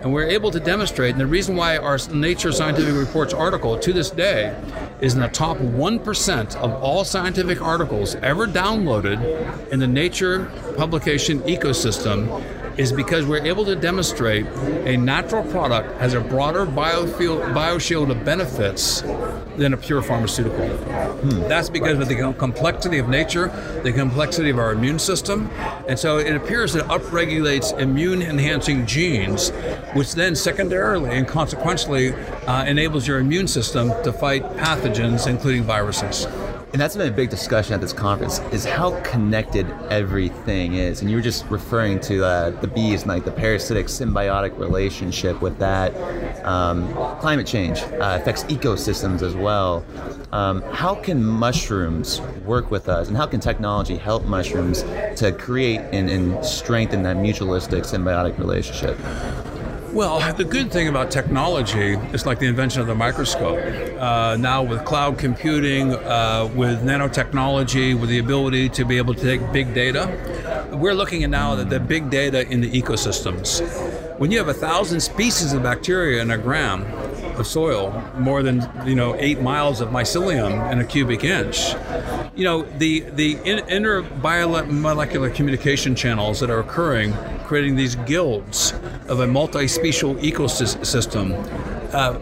And 0.01 0.13
we're 0.13 0.29
able 0.29 0.51
to 0.51 0.61
demonstrate, 0.61 1.13
and 1.13 1.21
the 1.21 1.27
reason 1.27 1.57
why 1.57 1.79
our 1.79 1.99
Nature 2.13 2.53
Scientific 2.53 2.95
Reports 2.95 3.33
article 3.33 3.79
to 3.79 3.93
this 3.95 4.11
day 4.11 4.55
is 5.01 5.15
in 5.15 5.21
the 5.21 5.29
top 5.29 5.57
1% 5.57 6.57
of 6.57 6.73
all 6.83 7.03
scientific 7.03 7.63
articles 7.63 8.15
ever 8.17 8.47
downloaded 8.47 9.73
in 9.73 9.81
the 9.81 9.87
Nature 9.87 10.51
publication 10.77 11.41
ecosystem 11.41 12.27
is 12.77 12.93
because 12.93 13.25
we're 13.25 13.45
able 13.45 13.65
to 13.65 13.75
demonstrate 13.75 14.47
a 14.85 14.97
natural 14.97 15.43
product 15.51 15.99
has 16.01 16.15
a 16.15 16.21
broader 16.21 16.67
biofield, 16.67 17.53
bioshield 17.55 18.11
of 18.11 18.25
benefits 18.25 19.01
than 19.57 19.73
a 19.73 19.77
pure 19.77 20.03
pharmaceutical. 20.03 20.69
Hmm. 20.69 21.49
That's 21.49 21.71
because 21.71 21.99
of 21.99 22.09
the 22.09 22.35
complexity 22.39 22.99
of 22.99 23.09
nature, 23.09 23.49
the 23.83 23.93
complexity 23.93 24.51
of 24.51 24.59
our 24.59 24.73
immune 24.73 24.99
system, 24.99 25.51
and 25.89 25.99
so 25.99 26.19
it 26.19 26.35
appears 26.35 26.75
that 26.75 26.85
it 26.85 26.89
upregulates 26.89 27.77
immune 27.79 28.23
enhancing 28.23 28.87
genes, 28.87 29.51
which 29.95 30.15
then 30.15 30.37
secondarily 30.37 31.11
and 31.17 31.27
consequentially 31.27 32.13
uh, 32.47 32.65
enables 32.65 33.07
your 33.07 33.19
immune 33.19 33.49
system 33.49 33.89
to 34.05 34.13
fight 34.13 34.43
pathogens, 34.57 35.27
including 35.27 35.63
viruses 35.63 36.27
and 36.73 36.81
that's 36.81 36.97
been 36.97 37.09
a 37.09 37.17
big 37.17 37.31
discussion 37.31 37.75
at 37.75 37.81
this 37.81 37.93
conference 37.93 38.41
is 38.53 38.65
how 38.65 39.01
connected 39.03 39.67
everything 39.89 40.75
is. 40.75 41.01
And 41.01 41.11
you 41.11 41.17
were 41.17 41.23
just 41.23 41.47
referring 41.47 42.01
to 42.01 42.25
uh, 42.25 42.51
the 42.51 42.67
bees 42.67 43.03
and 43.03 43.11
like 43.11 43.25
the 43.25 43.31
parasitic 43.31 43.87
symbiotic 43.87 44.59
relationship 44.59 45.41
with 45.41 45.59
that. 45.59 45.95
Um, 46.45 46.93
climate 47.21 47.47
change 47.47 47.81
uh, 47.83 48.19
affects 48.21 48.45
ecosystems 48.45 49.23
as 49.23 49.35
well. 49.35 49.85
Um, 50.33 50.61
how 50.73 50.97
can 50.97 51.25
mushrooms 51.25 52.21
work 52.45 52.71
with 52.71 52.89
us? 52.89 53.09
And 53.09 53.17
how 53.17 53.27
can 53.27 53.41
technology 53.41 53.97
help 53.97 54.25
mushrooms 54.25 54.83
to 55.21 55.33
create 55.39 55.81
and, 55.93 56.11
and 56.11 56.45
strengthen 56.45 57.03
that 57.05 57.17
mutualistic 57.17 57.83
symbiotic 57.83 58.39
relationship 58.39 58.99
well, 59.97 60.35
the 60.35 60.45
good 60.45 60.71
thing 60.71 60.89
about 60.89 61.11
technology 61.11 61.95
is 62.13 62.27
like 62.27 62.39
the 62.39 62.47
invention 62.47 62.83
of 62.83 62.87
the 62.87 62.95
microscope. 62.95 63.59
Uh, 63.99 64.37
now, 64.37 64.63
with 64.63 64.85
cloud 64.85 65.17
computing, 65.17 65.95
uh, 65.95 66.51
with 66.55 66.83
nanotechnology, 66.83 67.99
with 67.99 68.11
the 68.11 68.19
ability 68.19 68.69
to 68.69 68.85
be 68.85 68.99
able 68.99 69.15
to 69.15 69.23
take 69.23 69.41
big 69.55 69.73
data, 69.73 70.69
we're 70.73 70.93
looking 70.93 71.25
at 71.25 71.31
now 71.31 71.59
at 71.59 71.71
the 71.71 71.81
big 71.81 72.11
data 72.11 72.47
in 72.47 72.61
the 72.61 72.71
ecosystems. 72.71 73.63
When 74.19 74.31
you 74.31 74.37
have 74.37 74.49
a 74.49 74.55
thousand 74.55 75.01
species 75.01 75.55
of 75.55 75.63
bacteria 75.63 76.21
in 76.21 76.31
a 76.31 76.37
gram, 76.37 76.85
of 77.39 77.47
soil, 77.47 78.03
more 78.19 78.43
than 78.43 78.69
you 78.87 78.95
know 78.95 79.15
eight 79.19 79.41
miles 79.41 79.81
of 79.81 79.91
mycelium 79.91 80.71
in 80.73 80.79
a 80.79 80.85
cubic 80.85 81.25
inch. 81.25 81.75
You 82.35 82.45
know 82.45 82.63
the 82.63 83.01
the 83.01 83.39
in, 83.45 83.59
inner 83.69 84.03
biomolecular 84.03 85.35
communication 85.35 85.95
channels 85.95 86.41
that 86.41 86.51
are 86.51 86.61
occurring, 86.61 87.13
creating 87.47 87.77
these 87.77 87.95
guilds 87.95 88.75
of 89.09 89.21
a 89.21 89.27
multi-special 89.27 90.17
ecosystem 90.17 91.33
uh, 91.95 92.19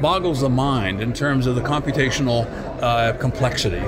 boggles 0.00 0.40
the 0.40 0.48
mind 0.48 1.00
in 1.00 1.12
terms 1.12 1.46
of 1.46 1.54
the 1.54 1.62
computational 1.62 2.46
uh, 2.82 3.12
complexity. 3.14 3.82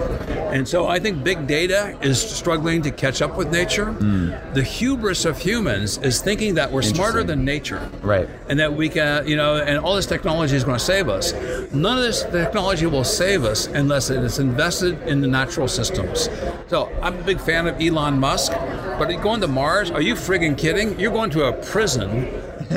And 0.55 0.67
so 0.67 0.87
I 0.87 0.99
think 0.99 1.23
big 1.23 1.47
data 1.47 1.99
is 2.01 2.21
struggling 2.21 2.81
to 2.83 2.91
catch 2.91 3.21
up 3.21 3.37
with 3.37 3.51
nature. 3.51 3.87
Mm. 3.87 4.55
The 4.55 4.63
hubris 4.63 5.25
of 5.25 5.39
humans 5.39 5.99
is 5.99 6.21
thinking 6.21 6.55
that 6.55 6.71
we're 6.71 6.83
smarter 6.83 7.25
than 7.25 7.45
nature. 7.45 7.91
Right. 8.03 8.29
And 8.49 8.59
that 8.61 8.73
we 8.73 8.89
can, 8.89 9.27
you 9.27 9.37
know, 9.37 9.57
and 9.57 9.79
all 9.79 9.97
this 9.97 10.07
technology 10.07 10.57
is 10.57 10.65
going 10.65 10.79
to 10.79 10.85
save 10.85 11.09
us. 11.09 11.33
None 11.73 11.99
of 11.99 12.05
this 12.05 12.23
technology 12.23 12.87
will 12.87 13.05
save 13.05 13.45
us 13.45 13.67
unless 13.67 14.11
it 14.11 14.23
is 14.23 14.39
invested 14.39 15.01
in 15.03 15.21
the 15.21 15.29
natural 15.29 15.69
systems. 15.69 16.29
So 16.67 16.91
I'm 17.03 17.19
a 17.19 17.23
big 17.23 17.41
fan 17.41 17.67
of 17.67 17.79
Elon 17.79 18.19
Musk, 18.19 18.53
but 18.99 19.11
going 19.21 19.43
to 19.43 19.49
Mars, 19.49 19.91
are 19.91 20.01
you 20.01 20.15
friggin' 20.15 20.57
kidding? 20.57 20.99
You're 20.99 21.13
going 21.13 21.29
to 21.31 21.45
a 21.45 21.53
prison 21.53 22.25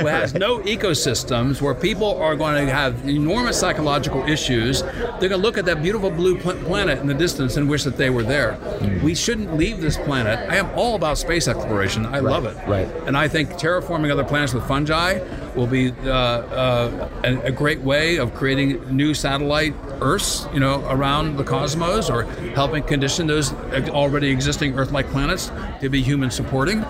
has 0.06 0.34
no 0.34 0.60
ecosystems, 0.60 1.62
where 1.62 1.74
people 1.74 2.18
are 2.22 2.36
going 2.36 2.66
to 2.66 2.74
have 2.74 3.08
enormous 3.08 3.60
psychological 3.60 4.24
issues. 4.28 4.82
They're 4.82 5.30
going 5.30 5.32
to 5.32 5.38
look 5.38 5.58
at 5.58 5.66
that 5.66 5.82
beautiful 5.82 6.10
blue 6.10 6.38
planet 6.38 7.00
in 7.00 7.08
the 7.08 7.14
distance 7.14 7.58
and 7.58 7.70
wish 7.70 7.84
that 7.84 7.98
they 7.98 8.10
were 8.10 8.24
there. 8.24 8.54
Mm. 8.80 9.02
We 9.02 9.16
shouldn't 9.16 9.56
leave 9.56 9.82
this 9.82 9.98
planet. 9.98 10.50
I 10.50 10.58
am 10.58 10.70
all 10.78 10.96
about 10.96 11.18
space 11.18 11.48
exploration. 11.48 12.06
I 12.06 12.20
right, 12.20 12.24
love 12.24 12.46
it. 12.46 12.58
Right. 12.68 12.88
And 13.08 13.18
I 13.18 13.28
think 13.28 13.52
terraforming 13.52 14.12
other 14.12 14.24
planets 14.24 14.54
with 14.54 14.68
fungi 14.68 15.20
will 15.56 15.68
be 15.68 15.92
uh, 16.04 16.12
uh, 16.12 17.10
a, 17.24 17.40
a, 17.48 17.52
great 17.52 17.82
way 17.82 18.18
of 18.18 18.34
creating 18.36 18.96
new 18.96 19.14
satellite 19.14 19.74
Earths, 20.02 20.48
you 20.54 20.60
know, 20.60 20.88
around 20.88 21.38
the 21.38 21.44
cosmos, 21.44 22.10
or 22.10 22.24
helping 22.54 22.84
condition 22.84 23.26
those 23.26 23.54
already 23.90 24.30
existing 24.30 24.78
Earth-like 24.78 25.10
planets 25.10 25.52
to 25.82 25.90
be 25.90 26.02
human 26.02 26.30
supporting. 26.30 26.86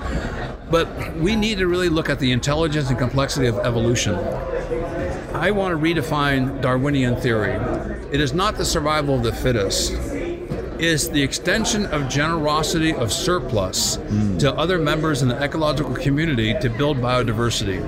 But 0.70 1.16
we 1.16 1.36
need 1.36 1.60
to 1.60 1.68
really 1.68 1.90
look 1.90 2.10
at 2.10 2.20
the 2.20 2.32
intelligence 2.32 2.90
and 2.90 2.98
complexity 2.98 3.48
of 3.48 3.58
evolution. 3.60 4.16
I 5.34 5.52
want 5.52 5.80
to 5.80 5.84
redefine 5.84 6.62
Darwinian 6.62 7.16
theory. 7.16 7.54
It 8.12 8.20
is 8.20 8.34
not 8.34 8.58
the 8.58 8.66
survival 8.66 9.16
of 9.16 9.24
the 9.24 9.34
fittest. 9.34 9.94
It 9.94 10.84
is 10.84 11.10
the 11.10 11.24
extension 11.24 11.86
of 11.88 12.08
generosity 12.08 12.94
of 12.94 13.12
surplus 13.12 13.98
mm. 13.98 14.40
to 14.40 14.54
other 14.54 14.78
members 14.78 15.22
in 15.22 15.28
the 15.28 15.42
ecological 15.42 15.96
community 15.96 16.54
to 16.62 16.70
build 16.70 16.98
biodiversity. 16.98 17.82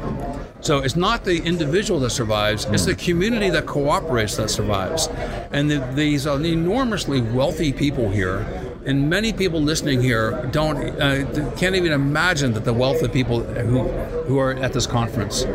So 0.62 0.79
it's 0.79 0.95
not 0.95 1.24
the 1.24 1.41
individual 1.43 2.00
that 2.01 2.09
survives, 2.09 2.65
it's 2.65 2.86
the 2.86 2.95
community 2.95 3.50
that 3.51 3.65
cooperates 3.65 4.36
that 4.38 4.50
survives. 4.50 5.07
And 5.51 5.69
the, 5.69 5.79
these 5.93 6.27
are 6.27 6.43
enormously 6.43 7.21
wealthy 7.21 7.71
people 7.71 8.09
here 8.09 8.45
and 8.89 9.08
many 9.08 9.31
people 9.31 9.62
listening 9.62 10.01
here 10.01 10.31
don't 10.51 10.77
uh, 11.00 11.53
can't 11.55 11.75
even 11.75 11.91
imagine 11.91 12.53
that 12.53 12.65
the 12.65 12.74
wealth 12.74 13.03
of 13.03 13.13
people 13.13 13.43
who 13.43 13.88
who 14.27 14.39
are 14.39 14.53
at 14.53 14.74
this 14.74 14.88
conference. 14.88 15.46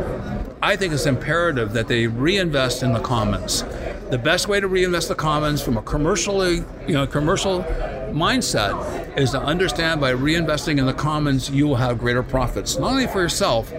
I 0.61 0.77
think 0.77 0.93
it's 0.93 1.05
imperative 1.05 1.73
that 1.73 1.89
they 1.89 2.07
reinvest 2.07 2.81
in 2.81 2.93
the 2.93 3.01
commons. 3.01 3.63
The 4.09 4.17
best 4.17 4.47
way 4.47 4.61
to 4.61 4.67
reinvest 4.69 5.09
the 5.09 5.15
commons 5.15 5.61
from 5.61 5.75
a 5.75 5.81
commercially, 5.81 6.63
you 6.87 6.93
know, 6.93 7.05
commercial 7.05 7.63
mindset 8.13 8.73
is 9.15 9.31
to 9.31 9.41
understand 9.41 10.01
by 10.01 10.13
reinvesting 10.13 10.77
in 10.77 10.85
the 10.85 10.93
commons, 10.93 11.49
you 11.49 11.67
will 11.67 11.75
have 11.75 11.97
greater 11.97 12.21
profits, 12.21 12.77
not 12.77 12.91
only 12.91 13.07
for 13.07 13.21
yourself, 13.21 13.71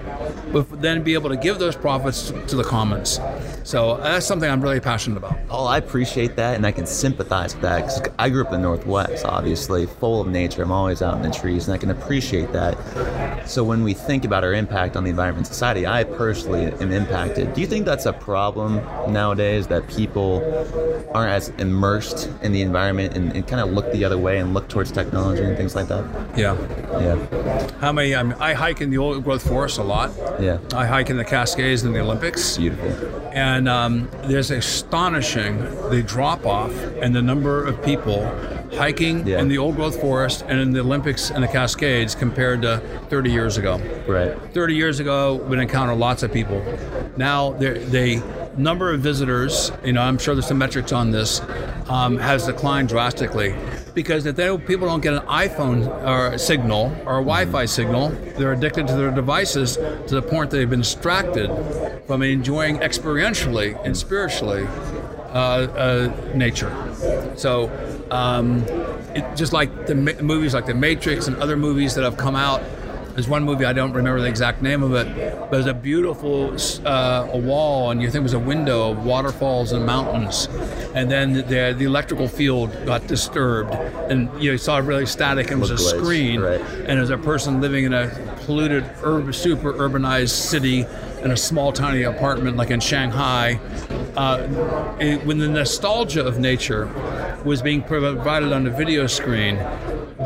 but 0.53 0.81
then 0.81 1.03
be 1.03 1.15
able 1.15 1.29
to 1.29 1.37
give 1.37 1.59
those 1.59 1.77
profits 1.77 2.31
to 2.47 2.57
the 2.57 2.65
commons. 2.65 3.21
So 3.63 3.99
that's 3.99 4.25
something 4.25 4.49
I'm 4.49 4.63
really 4.63 4.81
passionate 4.81 5.19
about. 5.19 5.37
Oh, 5.51 5.67
I 5.67 5.77
appreciate 5.79 6.37
that, 6.37 6.57
and 6.57 6.65
I 6.65 6.73
can 6.73 6.87
sympathize 6.87 7.55
with 7.55 7.63
that 7.63 7.83
because 7.83 8.01
I 8.19 8.31
grew 8.31 8.47
up 8.47 8.53
in 8.53 8.63
the 8.63 8.67
Northwest, 8.67 9.27
obviously, 9.27 9.87
full 9.87 10.23
of 10.23 10.29
nature. 10.29 10.63
I'm 10.63 10.73
always 10.73 11.03
out 11.03 11.17
in 11.17 11.23
the 11.23 11.31
trees, 11.31 11.67
and 11.67 11.75
I 11.75 11.79
can 11.79 11.91
appreciate 11.91 12.53
that. 12.53 13.47
So 13.47 13.63
when 13.63 13.83
we 13.83 13.93
think 13.93 14.25
about 14.25 14.43
our 14.45 14.55
impact 14.55 14.97
on 14.97 15.05
the 15.05 15.11
environment 15.11 15.47
and 15.47 15.55
society, 15.55 15.87
I 15.87 16.05
personally 16.05 16.67
am 16.81 16.93
impacted. 16.93 17.55
Do 17.55 17.61
you 17.61 17.67
think 17.67 17.85
that's 17.85 18.07
a 18.07 18.13
problem 18.13 18.77
nowadays 19.13 19.67
that 19.67 19.87
people 19.89 20.43
aren't 21.15 21.31
as 21.31 21.49
immersed 21.59 22.31
in 22.43 22.53
the 22.53 22.63
environment 22.63 23.17
and, 23.17 23.33
and 23.33 23.47
kind 23.47 23.61
of 23.61 23.71
look 23.71 23.91
the 23.93 24.05
other 24.05 24.19
way 24.19 24.39
and 24.39 24.55
look 24.55 24.69
towards 24.69 24.93
technology 24.93 25.26
and 25.31 25.57
things 25.57 25.75
like 25.75 25.89
that? 25.89 26.05
Yeah. 26.37 26.57
Yeah. 27.01 27.71
How 27.79 27.93
many? 27.93 28.15
I, 28.15 28.23
mean, 28.23 28.37
I 28.39 28.55
hike 28.55 28.81
in 28.81 28.91
the 28.91 28.99
old 28.99 29.25
growth 29.25 29.47
forest 29.47 29.79
a 29.79 29.83
lot. 29.83 30.13
Yeah. 30.41 30.59
I 30.73 30.87
hike 30.87 31.11
in 31.11 31.17
the 31.17 31.25
Cascades 31.25 31.83
and 31.83 31.95
the 31.95 32.01
Olympics. 32.01 32.57
Beautiful. 32.57 32.89
And 33.33 33.69
um, 33.69 34.09
there's 34.25 34.51
astonishing 34.51 35.59
the 35.91 36.03
drop 36.07 36.47
off 36.47 36.73
and 37.01 37.15
the 37.15 37.23
number 37.23 37.65
of 37.65 37.83
people 37.83 38.25
hiking 38.73 39.27
yeah. 39.27 39.41
in 39.41 39.49
the 39.49 39.59
old 39.59 39.77
growth 39.77 40.01
forest 40.01 40.45
and 40.49 40.61
in 40.61 40.73
the 40.73 40.81
Olympics 40.81 41.31
and 41.31 41.43
the 41.43 41.49
Cascades 41.49 42.15
compared 42.15 42.63
to 42.63 42.79
30 43.09 43.31
years 43.31 43.57
ago. 43.57 43.79
Right. 44.07 44.37
30 44.53 44.75
years 44.75 45.01
ago, 45.01 45.37
we'd 45.37 45.59
encounter 45.59 45.95
lots 45.95 46.23
of 46.23 46.33
people. 46.33 46.63
Now, 47.17 47.53
the 47.53 48.23
number 48.57 48.93
of 48.93 49.01
visitors, 49.01 49.71
you 49.85 49.93
know, 49.93 50.03
I'm 50.03 50.19
sure 50.19 50.35
there's 50.35 50.47
some 50.47 50.59
metrics 50.59 50.93
on 50.93 51.11
this, 51.11 51.41
um, 51.89 52.19
has 52.19 52.47
declined 52.47 52.89
drastically 52.89 53.55
because 53.97 54.27
if 54.27 54.37
they, 54.37 54.57
people 54.59 54.87
don't 54.87 55.01
get 55.01 55.15
an 55.15 55.23
iPhone 55.23 55.89
or 56.07 56.37
signal 56.37 56.95
or 57.07 57.15
a 57.15 57.25
Wi-Fi 57.25 57.65
signal, 57.65 58.11
they're 58.37 58.53
addicted 58.53 58.87
to 58.89 58.95
their 58.95 59.11
devices 59.11 59.77
to 59.77 60.15
the 60.15 60.21
point 60.21 60.51
they've 60.51 60.69
been 60.69 60.81
distracted 60.81 61.49
from 62.07 62.21
enjoying 62.23 62.77
experientially 62.81 63.83
and 63.87 63.97
spiritually 63.97 64.67
uh, 65.33 65.67
uh, 65.75 66.31
nature. 66.35 66.71
So, 67.37 67.73
um, 68.11 68.65
it, 69.15 69.35
just 69.35 69.55
like 69.55 69.87
the 69.87 69.95
ma- 69.95 70.21
movies 70.21 70.53
like 70.53 70.67
The 70.67 70.75
Matrix 70.75 71.27
and 71.27 71.37
other 71.39 71.57
movies 71.57 71.95
that 71.95 72.05
have 72.05 72.19
come 72.19 72.37
out 72.37 72.63
there's 73.17 73.29
one 73.29 73.45
movie 73.45 73.65
I 73.65 73.73
don't 73.73 73.95
remember 73.95 74.21
the 74.21 74.29
exact 74.29 74.61
name 74.61 74.83
of 74.83 74.93
it, 74.93 75.07
but 75.41 75.51
there's 75.51 75.67
a 75.67 75.73
beautiful 75.73 76.55
uh, 76.85 77.27
a 77.33 77.39
wall, 77.39 77.91
and 77.91 78.03
you 78.03 78.11
think 78.11 78.21
it 78.21 78.23
was 78.23 78.35
a 78.35 78.39
window 78.39 78.91
of 78.91 79.07
waterfalls 79.07 79.73
and 79.73 79.87
mountains, 79.87 80.49
and 80.95 81.11
then 81.11 81.33
the, 81.33 81.75
the 81.77 81.85
electrical 81.87 82.29
field 82.29 82.71
got 82.85 83.07
disturbed, 83.07 83.73
and 84.11 84.31
you 84.43 84.59
saw 84.59 84.77
really 84.77 85.07
static, 85.07 85.51
and 85.51 85.57
it 85.57 85.61
was 85.61 85.71
a 85.71 85.79
screen, 85.79 86.43
right. 86.43 86.61
and 86.61 86.99
there's 86.99 87.09
a 87.09 87.17
person 87.17 87.59
living 87.59 87.87
in 87.87 87.95
a 87.95 88.09
polluted, 88.45 88.85
urban, 89.03 89.33
super 89.33 89.73
urbanized 89.73 90.29
city 90.29 90.85
in 91.23 91.31
a 91.31 91.37
small, 91.39 91.73
tiny 91.73 92.03
apartment 92.03 92.59
like 92.59 92.71
in 92.71 92.81
Shanghai. 92.81 93.59
Uh, 94.15 94.97
it, 95.01 95.25
when 95.25 95.39
the 95.39 95.49
nostalgia 95.49 96.25
of 96.25 96.39
nature 96.39 96.87
was 97.47 97.63
being 97.63 97.83
provided 97.83 98.53
on 98.53 98.65
the 98.65 98.71
video 98.71 99.07
screen, 99.07 99.57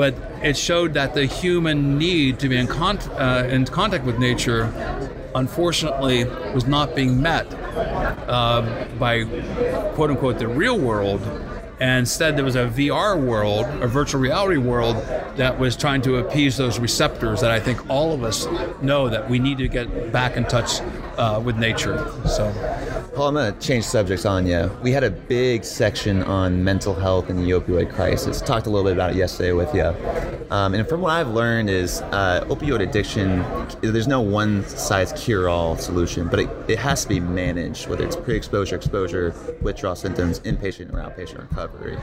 but 0.00 0.14
it 0.42 0.56
showed 0.56 0.94
that 0.94 1.12
the 1.12 1.26
human 1.26 1.98
need 1.98 2.38
to 2.38 2.48
be 2.48 2.56
in, 2.56 2.66
con- 2.66 2.96
uh, 3.18 3.46
in 3.50 3.66
contact 3.66 4.02
with 4.06 4.18
nature, 4.18 4.72
unfortunately, 5.34 6.24
was 6.54 6.66
not 6.66 6.94
being 6.96 7.20
met 7.20 7.46
uh, 8.26 8.62
by 8.98 9.24
quote 9.96 10.08
unquote 10.08 10.38
the 10.38 10.48
real 10.48 10.78
world. 10.78 11.20
And 11.80 11.98
instead, 11.98 12.38
there 12.38 12.46
was 12.46 12.56
a 12.56 12.66
VR 12.68 13.22
world, 13.22 13.66
a 13.82 13.86
virtual 13.86 14.22
reality 14.22 14.56
world, 14.56 14.96
that 15.36 15.58
was 15.58 15.76
trying 15.76 16.00
to 16.02 16.16
appease 16.16 16.56
those 16.56 16.78
receptors 16.78 17.42
that 17.42 17.50
I 17.50 17.60
think 17.60 17.90
all 17.90 18.14
of 18.14 18.24
us 18.24 18.46
know 18.80 19.10
that 19.10 19.28
we 19.28 19.38
need 19.38 19.58
to 19.58 19.68
get 19.68 20.12
back 20.12 20.38
in 20.38 20.44
touch 20.44 20.80
uh, 21.18 21.42
with 21.44 21.58
nature. 21.58 22.10
So. 22.24 22.99
Paul, 23.20 23.28
I'm 23.28 23.34
going 23.34 23.52
to 23.52 23.60
change 23.60 23.84
subjects 23.84 24.24
on 24.24 24.46
you. 24.46 24.74
We 24.82 24.92
had 24.92 25.04
a 25.04 25.10
big 25.10 25.62
section 25.62 26.22
on 26.22 26.64
mental 26.64 26.94
health 26.94 27.28
and 27.28 27.38
the 27.38 27.50
opioid 27.50 27.92
crisis. 27.92 28.40
Talked 28.40 28.66
a 28.66 28.70
little 28.70 28.88
bit 28.88 28.94
about 28.94 29.10
it 29.10 29.16
yesterday 29.16 29.52
with 29.52 29.74
you. 29.74 29.94
Um, 30.50 30.72
and 30.72 30.88
from 30.88 31.02
what 31.02 31.10
I've 31.10 31.28
learned 31.28 31.68
is 31.68 32.00
uh, 32.00 32.46
opioid 32.48 32.80
addiction, 32.80 33.44
there's 33.82 34.08
no 34.08 34.22
one 34.22 34.66
size 34.66 35.12
cure 35.12 35.50
all 35.50 35.76
solution, 35.76 36.28
but 36.28 36.40
it, 36.40 36.48
it 36.66 36.78
has 36.78 37.02
to 37.02 37.10
be 37.10 37.20
managed, 37.20 37.88
whether 37.88 38.06
it's 38.06 38.16
pre 38.16 38.36
exposure, 38.36 38.76
exposure, 38.76 39.34
withdrawal 39.60 39.96
symptoms, 39.96 40.40
inpatient 40.40 40.90
or 40.94 40.96
outpatient 40.96 41.42
recovery. 41.50 41.96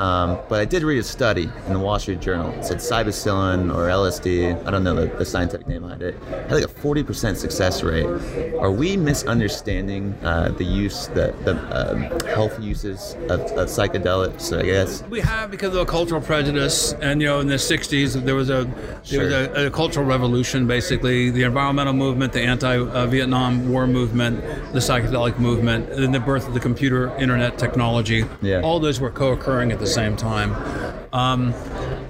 Um, 0.00 0.40
but 0.48 0.58
I 0.58 0.64
did 0.64 0.82
read 0.82 0.98
a 0.98 1.04
study 1.04 1.48
in 1.68 1.72
the 1.72 1.78
Wall 1.78 2.00
Street 2.00 2.20
Journal. 2.20 2.50
It 2.54 2.64
said 2.64 2.78
psilocybin 2.78 3.72
or 3.72 3.86
LSD, 3.86 4.66
I 4.66 4.70
don't 4.72 4.82
know 4.82 4.96
the, 4.96 5.06
the 5.16 5.24
scientific 5.24 5.68
name 5.68 5.82
behind 5.82 6.02
it, 6.02 6.20
had 6.24 6.50
like 6.50 6.64
a 6.64 6.68
40% 6.68 7.36
success 7.36 7.84
rate. 7.84 8.06
Are 8.58 8.72
we 8.72 8.96
misunderstanding 8.96 10.12
uh, 10.24 10.48
the 10.48 10.64
use, 10.64 11.08
the, 11.08 11.34
the 11.44 11.54
um, 11.70 12.20
health 12.26 12.58
uses 12.60 13.14
of, 13.28 13.40
of, 13.40 13.68
psychedelics, 13.68 14.56
I 14.58 14.62
guess? 14.62 15.02
We 15.04 15.20
have 15.20 15.50
because 15.50 15.74
of 15.74 15.82
a 15.82 15.86
cultural 15.86 16.20
prejudice, 16.20 16.94
and 16.94 17.20
you 17.20 17.28
know, 17.28 17.40
in 17.40 17.46
the 17.46 17.54
'60s 17.54 18.24
there 18.24 18.34
was 18.34 18.48
a 18.48 18.64
there 19.10 19.24
was 19.24 19.32
a, 19.32 19.66
a, 19.66 19.70
cultural 19.70 20.06
revolution, 20.06 20.66
basically 20.66 21.30
the 21.30 21.42
environmental 21.42 21.92
movement, 21.92 22.32
the 22.32 22.40
anti-Vietnam 22.40 23.68
War 23.70 23.86
movement, 23.86 24.40
the 24.72 24.78
psychedelic 24.78 25.38
movement, 25.38 25.90
and 25.90 26.14
the 26.14 26.20
birth 26.20 26.48
of 26.48 26.54
the 26.54 26.60
computer 26.60 27.14
internet 27.16 27.58
technology. 27.58 28.24
Yeah. 28.40 28.62
All 28.62 28.80
those 28.80 29.00
were 29.00 29.10
co-occurring 29.10 29.72
at 29.72 29.78
the 29.78 29.86
same 29.86 30.16
time, 30.16 30.54
um, 31.12 31.52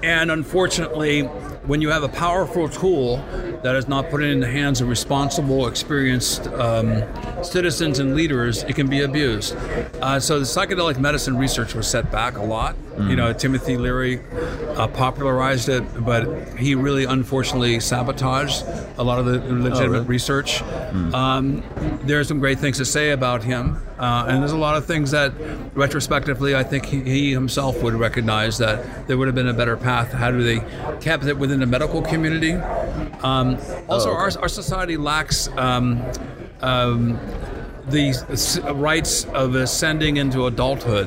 and 0.03 0.31
unfortunately 0.31 1.29
when 1.67 1.81
you 1.81 1.89
have 1.89 2.03
a 2.03 2.09
powerful 2.09 2.69
tool 2.69 3.17
that 3.65 3.77
is 3.77 3.89
not 3.89 4.11
put 4.11 4.23
in 4.23 4.41
the 4.41 4.47
hands 4.47 4.83
of 4.83 4.89
responsible, 4.89 5.67
experienced 5.67 6.47
um, 6.49 7.03
citizens 7.43 7.99
and 7.99 8.15
leaders, 8.15 8.63
it 8.65 8.77
can 8.77 8.89
be 8.89 9.01
abused. 9.01 9.57
Uh, 10.03 10.21
so 10.21 10.39
the 10.39 10.45
psychedelic 10.45 10.99
medicine 10.99 11.39
research 11.39 11.75
was 11.75 11.89
set 11.89 12.13
back 12.13 12.37
a 12.37 12.43
lot. 12.43 12.77
Mm. 12.97 13.09
You 13.09 13.17
know, 13.17 13.33
Timothy 13.33 13.79
Leary 13.79 14.21
uh, 14.77 14.87
popularized 14.89 15.71
it, 15.71 15.83
but 16.05 16.47
he 16.59 16.75
really 16.75 17.07
unfortunately 17.07 17.81
sabotaged 17.81 18.65
a 18.99 19.03
lot 19.03 19.19
of 19.19 19.25
the 19.25 19.39
legitimate 19.39 19.77
oh, 19.77 19.89
really? 19.89 20.07
research. 20.07 20.59
Mm. 20.59 21.15
Um, 21.15 22.01
there 22.05 22.21
are 22.21 22.25
some 22.25 22.41
great 22.41 22.59
things 22.59 22.77
to 22.77 22.85
say 22.85 23.13
about 23.13 23.43
him, 23.43 23.81
uh, 23.99 24.27
and 24.29 24.43
there's 24.43 24.53
a 24.53 24.59
lot 24.59 24.77
of 24.77 24.85
things 24.85 25.11
that, 25.13 25.33
retrospectively, 25.75 26.55
I 26.55 26.63
think 26.63 26.85
he, 26.85 27.01
he, 27.01 27.33
himself 27.33 27.83
would 27.83 27.95
recognize 27.95 28.59
that 28.59 29.09
there 29.09 29.17
would 29.17 29.27
have 29.27 29.35
been 29.35 29.49
a 29.49 29.55
better 29.55 29.77
path 29.77 30.13
had 30.13 30.39
they 30.39 30.61
kept 31.01 31.25
it 31.25 31.39
within 31.39 31.61
the 31.61 31.67
medical 31.67 32.03
community. 32.03 32.53
Um, 33.23 33.54
also, 33.89 34.11
oh, 34.11 34.13
okay. 34.13 34.37
our, 34.37 34.43
our 34.43 34.49
society 34.49 34.97
lacks. 34.97 35.49
Um, 35.57 36.03
um, 36.61 37.19
the 37.87 38.15
rites 38.75 39.27
of 39.27 39.55
ascending 39.55 40.17
into 40.17 40.47
adulthood 40.47 41.07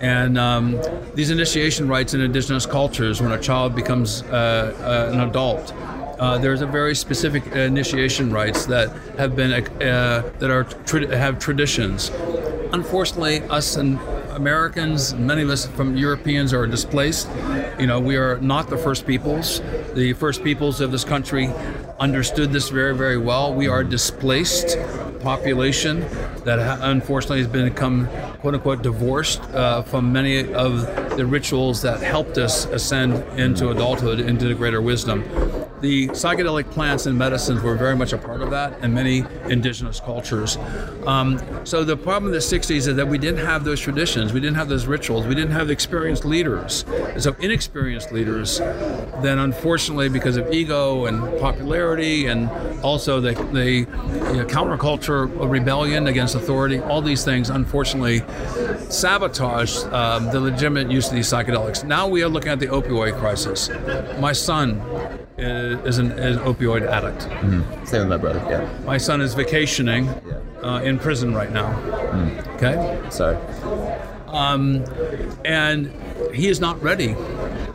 and 0.00 0.38
um, 0.38 0.80
these 1.14 1.30
initiation 1.30 1.88
rites 1.88 2.14
in 2.14 2.20
indigenous 2.20 2.66
cultures, 2.66 3.20
when 3.20 3.32
a 3.32 3.40
child 3.40 3.74
becomes 3.74 4.22
uh, 4.22 4.74
uh, 4.80 5.12
an 5.12 5.20
adult, 5.20 5.72
uh, 6.20 6.38
there's 6.38 6.62
a 6.62 6.66
very 6.66 6.94
specific 6.94 7.46
initiation 7.48 8.32
rites 8.32 8.66
that 8.66 8.90
have 9.18 9.34
been 9.34 9.52
uh, 9.52 10.30
that 10.38 10.50
are 10.50 10.64
tra- 10.64 11.16
have 11.16 11.38
traditions. 11.38 12.10
Unfortunately, 12.72 13.42
us 13.44 13.76
and 13.76 13.98
Americans, 14.38 15.14
many 15.14 15.42
of 15.42 15.50
us 15.50 15.66
from 15.66 15.96
Europeans 15.96 16.54
are 16.54 16.64
displaced. 16.64 17.28
You 17.78 17.88
know, 17.88 17.98
we 17.98 18.16
are 18.16 18.38
not 18.40 18.70
the 18.70 18.78
first 18.78 19.04
peoples. 19.04 19.60
The 19.94 20.12
first 20.12 20.44
peoples 20.44 20.80
of 20.80 20.92
this 20.92 21.04
country 21.04 21.50
understood 21.98 22.52
this 22.52 22.68
very, 22.68 22.94
very 22.94 23.18
well. 23.18 23.52
We 23.52 23.66
are 23.66 23.82
displaced 23.82 24.78
population 25.20 26.00
that 26.44 26.60
unfortunately 26.82 27.38
has 27.38 27.48
become 27.48 28.06
quote 28.40 28.54
unquote 28.54 28.82
divorced 28.82 29.42
uh, 29.52 29.82
from 29.82 30.12
many 30.12 30.54
of 30.54 30.86
the 31.16 31.26
rituals 31.26 31.82
that 31.82 32.00
helped 32.00 32.38
us 32.38 32.64
ascend 32.66 33.14
into 33.36 33.70
adulthood, 33.70 34.20
into 34.20 34.46
the 34.46 34.54
greater 34.54 34.80
wisdom 34.80 35.24
the 35.80 36.08
psychedelic 36.08 36.70
plants 36.70 37.06
and 37.06 37.16
medicines 37.16 37.62
were 37.62 37.76
very 37.76 37.96
much 37.96 38.12
a 38.12 38.18
part 38.18 38.42
of 38.42 38.50
that 38.50 38.82
in 38.82 38.92
many 38.92 39.24
indigenous 39.48 40.00
cultures. 40.00 40.56
Um, 41.06 41.40
so 41.64 41.84
the 41.84 41.96
problem 41.96 42.26
in 42.26 42.32
the 42.32 42.38
60s 42.38 42.88
is 42.88 42.96
that 42.96 43.06
we 43.06 43.18
didn't 43.18 43.44
have 43.44 43.64
those 43.64 43.80
traditions, 43.80 44.32
we 44.32 44.40
didn't 44.40 44.56
have 44.56 44.68
those 44.68 44.86
rituals, 44.86 45.26
we 45.26 45.34
didn't 45.34 45.52
have 45.52 45.70
experienced 45.70 46.24
leaders. 46.24 46.84
so 47.18 47.34
inexperienced 47.40 48.12
leaders, 48.12 48.58
then 48.58 49.38
unfortunately, 49.38 50.08
because 50.08 50.36
of 50.36 50.52
ego 50.52 51.06
and 51.06 51.22
popularity 51.40 52.26
and 52.26 52.48
also 52.80 53.20
the, 53.20 53.32
the 53.52 53.70
you 53.70 53.86
know, 53.86 54.46
counterculture 54.46 55.28
rebellion 55.48 56.06
against 56.06 56.34
authority, 56.34 56.80
all 56.80 57.02
these 57.02 57.24
things 57.24 57.50
unfortunately 57.50 58.22
sabotaged 58.88 59.84
um, 59.92 60.26
the 60.26 60.40
legitimate 60.40 60.90
use 60.90 61.08
of 61.08 61.14
these 61.14 61.28
psychedelics. 61.28 61.84
Now 61.84 62.08
we 62.08 62.22
are 62.22 62.28
looking 62.28 62.50
at 62.50 62.60
the 62.60 62.66
opioid 62.66 63.18
crisis. 63.18 63.70
My 64.20 64.32
son 64.32 64.80
is 65.38 65.98
an, 65.98 66.12
is 66.12 66.36
an 66.36 66.42
opioid 66.42 66.86
addict. 66.86 67.28
Mm-hmm. 67.28 67.84
Same 67.84 68.00
with 68.00 68.08
my 68.08 68.16
brother. 68.16 68.44
Yeah. 68.50 68.68
My 68.84 68.98
son 68.98 69.20
is 69.20 69.34
vacationing 69.34 70.06
yeah. 70.06 70.40
uh, 70.62 70.80
in 70.80 70.98
prison 70.98 71.34
right 71.34 71.52
now. 71.52 71.72
Mm. 72.12 72.54
Okay. 72.56 73.10
Sorry. 73.10 73.36
Um, 74.26 74.84
and 75.44 75.92
he 76.34 76.48
is 76.48 76.60
not 76.60 76.82
ready 76.82 77.14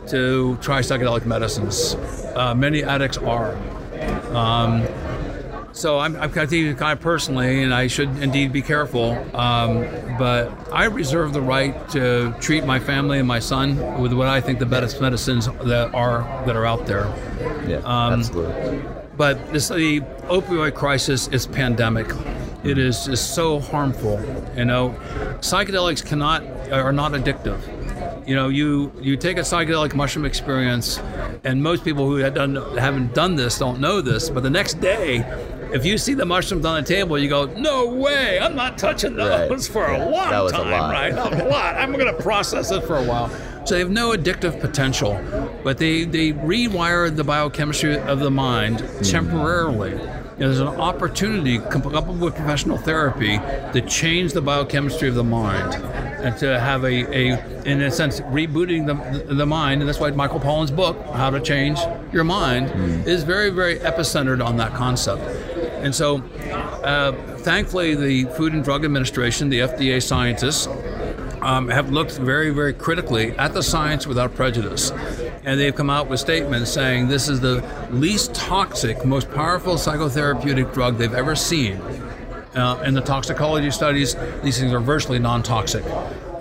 to 0.08 0.56
try 0.60 0.80
psychedelic 0.80 1.26
medicines. 1.26 1.96
Uh, 2.34 2.54
many 2.54 2.84
addicts 2.84 3.18
are. 3.18 3.56
Um, 4.34 4.86
so 5.72 5.98
I'm, 5.98 6.14
I'm 6.16 6.30
kind 6.30 6.52
of 6.52 6.78
kind 6.78 6.92
of 6.92 7.00
personally, 7.00 7.62
and 7.62 7.74
I 7.74 7.88
should 7.88 8.10
indeed 8.18 8.52
be 8.52 8.62
careful. 8.62 9.12
Um, 9.34 9.82
but 10.18 10.50
I 10.72 10.84
reserve 10.86 11.32
the 11.32 11.40
right 11.40 11.88
to 11.90 12.34
treat 12.40 12.64
my 12.64 12.78
family 12.78 13.18
and 13.18 13.28
my 13.28 13.38
son 13.38 14.00
with 14.00 14.12
what 14.12 14.28
I 14.28 14.40
think 14.40 14.58
the 14.58 14.66
best 14.66 15.00
medicines 15.00 15.46
that 15.46 15.94
are 15.94 16.22
that 16.46 16.56
are 16.56 16.66
out 16.66 16.86
there. 16.86 17.06
Yeah, 17.66 17.78
um, 17.84 18.20
absolutely. 18.20 18.82
But 19.16 19.52
this 19.52 19.68
the 19.68 20.00
opioid 20.28 20.74
crisis 20.74 21.28
is 21.28 21.46
pandemic. 21.46 22.10
It 22.64 22.78
is 22.78 23.04
just 23.04 23.34
so 23.34 23.60
harmful. 23.60 24.22
You 24.56 24.64
know, 24.64 24.94
psychedelics 25.40 26.04
cannot 26.04 26.42
are 26.72 26.92
not 26.92 27.12
addictive 27.12 27.60
you 28.26 28.34
know, 28.34 28.48
you 28.48 28.92
you 29.00 29.16
take 29.16 29.36
a 29.36 29.42
psychedelic 29.42 29.94
mushroom 29.94 30.24
experience, 30.24 30.98
and 31.44 31.62
most 31.62 31.84
people 31.84 32.06
who 32.06 32.18
done, 32.30 32.56
haven't 32.78 33.14
done 33.14 33.36
this 33.36 33.58
don't 33.58 33.80
know 33.80 34.00
this, 34.00 34.30
but 34.30 34.42
the 34.42 34.50
next 34.50 34.80
day 34.80 35.18
if 35.74 35.84
you 35.84 35.98
see 35.98 36.14
the 36.14 36.24
mushrooms 36.24 36.64
on 36.64 36.82
the 36.82 36.86
table, 36.86 37.18
you 37.18 37.28
go, 37.28 37.46
"No 37.46 37.86
way! 37.88 38.38
I'm 38.38 38.54
not 38.54 38.78
touching 38.78 39.16
those 39.16 39.68
right. 39.68 39.72
for 39.72 39.86
a 39.86 39.98
long 39.98 40.30
that 40.30 40.40
was 40.40 40.52
time, 40.52 40.68
a 40.68 40.70
lot. 40.70 40.92
right? 40.92 41.12
a 41.12 41.48
lot. 41.48 41.74
I'm 41.74 41.92
going 41.92 42.06
to 42.06 42.22
process 42.22 42.70
it 42.70 42.84
for 42.84 42.96
a 42.96 43.02
while." 43.02 43.28
So 43.66 43.74
they 43.74 43.80
have 43.80 43.90
no 43.90 44.12
addictive 44.12 44.60
potential, 44.60 45.20
but 45.64 45.78
they 45.78 46.04
they 46.04 46.32
rewire 46.32 47.14
the 47.14 47.24
biochemistry 47.24 47.98
of 47.98 48.20
the 48.20 48.30
mind 48.30 48.78
mm. 48.78 49.10
temporarily. 49.10 49.98
There's 50.38 50.60
an 50.60 50.68
opportunity 50.68 51.58
coupled 51.58 52.20
with 52.20 52.34
professional 52.34 52.76
therapy 52.76 53.38
to 53.38 53.80
change 53.88 54.32
the 54.32 54.42
biochemistry 54.42 55.08
of 55.08 55.14
the 55.14 55.24
mind 55.24 55.74
and 56.24 56.36
to 56.38 56.58
have 56.58 56.84
a, 56.84 57.04
a 57.16 57.62
in 57.64 57.82
a 57.82 57.90
sense 57.90 58.20
rebooting 58.20 58.86
the, 58.86 59.34
the 59.34 59.46
mind 59.46 59.82
and 59.82 59.88
that's 59.88 60.00
why 60.00 60.10
michael 60.10 60.40
pollan's 60.40 60.70
book 60.70 60.96
how 61.12 61.28
to 61.28 61.38
change 61.38 61.78
your 62.12 62.24
mind 62.24 62.68
mm. 62.68 63.06
is 63.06 63.24
very 63.24 63.50
very 63.50 63.78
epicentered 63.80 64.44
on 64.44 64.56
that 64.56 64.72
concept 64.72 65.22
and 65.84 65.94
so, 65.94 66.22
uh, 66.82 67.12
thankfully, 67.38 67.94
the 67.94 68.24
Food 68.36 68.54
and 68.54 68.64
Drug 68.64 68.86
Administration, 68.86 69.50
the 69.50 69.60
FDA 69.60 70.02
scientists, 70.02 70.66
um, 71.42 71.68
have 71.68 71.90
looked 71.90 72.12
very, 72.12 72.48
very 72.48 72.72
critically 72.72 73.32
at 73.32 73.52
the 73.52 73.62
science 73.62 74.06
without 74.06 74.34
prejudice. 74.34 74.90
And 75.44 75.60
they've 75.60 75.74
come 75.74 75.90
out 75.90 76.08
with 76.08 76.20
statements 76.20 76.72
saying 76.72 77.08
this 77.08 77.28
is 77.28 77.40
the 77.40 77.62
least 77.90 78.34
toxic, 78.34 79.04
most 79.04 79.30
powerful 79.30 79.74
psychotherapeutic 79.74 80.72
drug 80.72 80.96
they've 80.96 81.12
ever 81.12 81.36
seen. 81.36 81.82
Uh, 82.54 82.82
in 82.86 82.94
the 82.94 83.02
toxicology 83.02 83.70
studies, 83.70 84.16
these 84.42 84.58
things 84.58 84.72
are 84.72 84.80
virtually 84.80 85.18
non 85.18 85.42
toxic. 85.42 85.84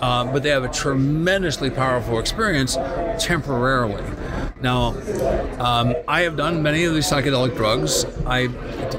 Uh, 0.02 0.24
but 0.24 0.42
they 0.42 0.50
have 0.50 0.64
a 0.64 0.72
tremendously 0.72 1.70
powerful 1.70 2.18
experience 2.18 2.76
temporarily. 3.20 4.04
Now, 4.64 4.96
um, 5.60 5.94
I 6.08 6.22
have 6.22 6.38
done 6.38 6.64
many 6.64 6.86
of 6.86 6.94
these 6.94 7.06
psychedelic 7.06 7.54
drugs. 7.54 8.06
I 8.26 8.48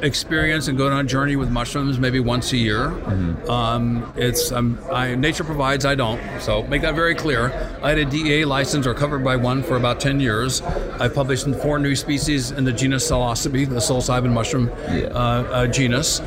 experience 0.02 0.68
and 0.68 0.76
go 0.76 0.90
on 0.90 1.04
a 1.04 1.08
journey 1.08 1.36
with 1.36 1.50
mushrooms 1.50 1.98
maybe 1.98 2.20
once 2.20 2.52
a 2.52 2.58
year. 2.58 2.88
Mm-hmm. 2.90 3.50
Um, 3.50 4.12
it's 4.14 4.52
um, 4.52 4.78
I, 4.92 5.14
nature 5.14 5.42
provides, 5.42 5.86
I 5.86 5.94
don't. 5.94 6.20
So 6.42 6.64
make 6.64 6.82
that 6.82 6.94
very 6.94 7.14
clear. 7.14 7.50
I 7.82 7.88
had 7.88 7.98
a 7.98 8.04
DEA 8.04 8.44
license 8.44 8.86
or 8.86 8.92
covered 8.92 9.24
by 9.24 9.36
one 9.36 9.62
for 9.62 9.76
about 9.76 10.00
10 10.00 10.20
years. 10.20 10.60
I've 11.00 11.14
published 11.14 11.46
in 11.46 11.54
four 11.54 11.78
new 11.78 11.96
species 11.96 12.50
in 12.50 12.64
the 12.64 12.72
genus 12.72 13.10
Psilocybe, 13.10 13.70
the 13.70 13.76
psilocybin 13.76 14.34
mushroom 14.34 14.68
yeah. 14.68 15.06
uh, 15.06 15.16
uh, 15.16 15.66
genus. 15.66 16.20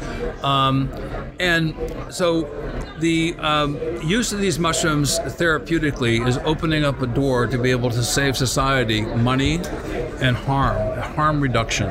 Um, 0.43 0.91
and 1.39 1.75
so 2.09 2.49
the 2.99 3.35
um, 3.37 3.77
use 4.03 4.33
of 4.33 4.39
these 4.39 4.57
mushrooms 4.57 5.19
therapeutically 5.19 6.27
is 6.27 6.37
opening 6.39 6.83
up 6.83 7.01
a 7.01 7.07
door 7.07 7.45
to 7.47 7.57
be 7.57 7.71
able 7.71 7.91
to 7.91 8.03
save 8.03 8.35
society 8.35 9.01
money 9.27 9.59
and 10.21 10.37
harm, 10.37 10.97
harm 11.15 11.41
reduction. 11.41 11.89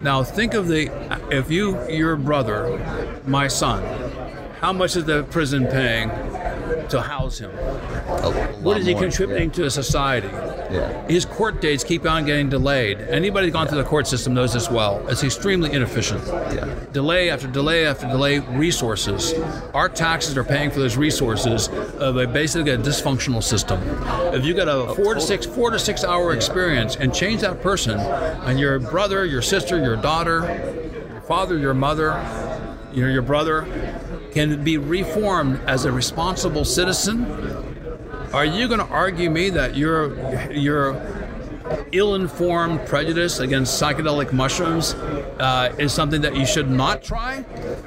Now 0.00 0.24
think 0.24 0.52
of 0.52 0.66
the 0.66 0.90
if 1.30 1.48
you 1.48 1.88
your 1.88 2.16
brother, 2.16 2.60
my 3.24 3.46
son, 3.46 3.80
how 4.60 4.72
much 4.72 4.96
is 4.96 5.04
the 5.04 5.22
prison 5.22 5.68
paying 5.68 6.10
to 6.90 7.00
house 7.00 7.38
him? 7.38 7.50
What 8.62 8.78
is 8.78 8.86
he 8.86 8.92
more, 8.92 9.02
contributing 9.02 9.48
yeah. 9.48 9.54
to 9.54 9.64
a 9.66 9.70
society? 9.70 10.28
Yeah. 10.28 11.06
His 11.08 11.24
court 11.24 11.60
dates 11.60 11.84
keep 11.84 12.06
on 12.06 12.24
getting 12.24 12.48
delayed. 12.48 13.00
Anybody 13.00 13.46
who's 13.46 13.52
gone 13.52 13.66
yeah. 13.66 13.70
through 13.70 13.82
the 13.82 13.88
court 13.88 14.06
system 14.06 14.34
knows 14.34 14.52
this 14.52 14.70
well. 14.70 15.06
It's 15.08 15.22
extremely 15.22 15.72
inefficient. 15.72 16.26
Yeah. 16.26 16.74
Delay 16.92 17.30
after 17.30 17.46
delay 17.46 17.86
after 17.86 18.06
delay, 18.06 18.38
resources. 18.38 19.34
Our 19.74 19.88
taxes 19.88 20.36
are 20.36 20.44
paying 20.44 20.70
for 20.70 20.80
those 20.80 20.96
resources 20.96 21.68
of 21.68 22.16
a 22.16 22.26
basically 22.26 22.72
a 22.72 22.78
dysfunctional 22.78 23.42
system. 23.42 23.80
If 24.34 24.44
you 24.44 24.54
got 24.54 24.68
a 24.68 24.72
oh, 24.72 24.94
four 24.94 25.14
to 25.14 25.20
six 25.20 25.46
four 25.46 25.70
to 25.70 25.78
six 25.78 26.04
hour 26.04 26.34
experience 26.34 26.96
and 26.96 27.14
change 27.14 27.40
that 27.42 27.62
person, 27.62 27.98
and 27.98 28.58
your 28.58 28.78
brother, 28.78 29.24
your 29.24 29.42
sister, 29.42 29.78
your 29.78 29.96
daughter, 29.96 30.40
your 31.12 31.20
father, 31.22 31.58
your 31.58 31.74
mother, 31.74 32.12
you 32.92 33.02
know, 33.02 33.12
your 33.12 33.22
brother, 33.22 33.66
can 34.36 34.62
be 34.62 34.76
reformed 34.76 35.58
as 35.66 35.86
a 35.86 35.90
responsible 35.90 36.62
citizen 36.62 37.24
are 38.34 38.44
you 38.44 38.68
going 38.68 38.80
to 38.80 38.86
argue 38.86 39.30
me 39.30 39.48
that 39.48 39.76
your 39.76 40.52
your 40.52 41.00
ill-informed 41.92 42.86
prejudice 42.86 43.40
against 43.40 43.80
psychedelic 43.80 44.30
mushrooms 44.32 44.92
uh, 45.40 45.74
is 45.78 45.92
something 45.92 46.20
that 46.20 46.36
you 46.36 46.44
should 46.44 46.70
not 46.70 47.02
try? 47.02 47.40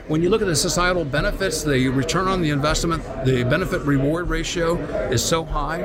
When 0.07 0.23
you 0.23 0.29
look 0.29 0.41
at 0.41 0.47
the 0.47 0.55
societal 0.55 1.05
benefits, 1.05 1.63
the 1.63 1.87
return 1.89 2.27
on 2.27 2.41
the 2.41 2.49
investment, 2.49 3.03
the 3.25 3.43
benefit-reward 3.43 4.27
ratio 4.27 4.77
is 5.11 5.23
so 5.23 5.45
high. 5.45 5.81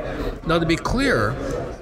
Now, 0.47 0.57
to 0.57 0.65
be 0.65 0.75
clear, 0.75 1.35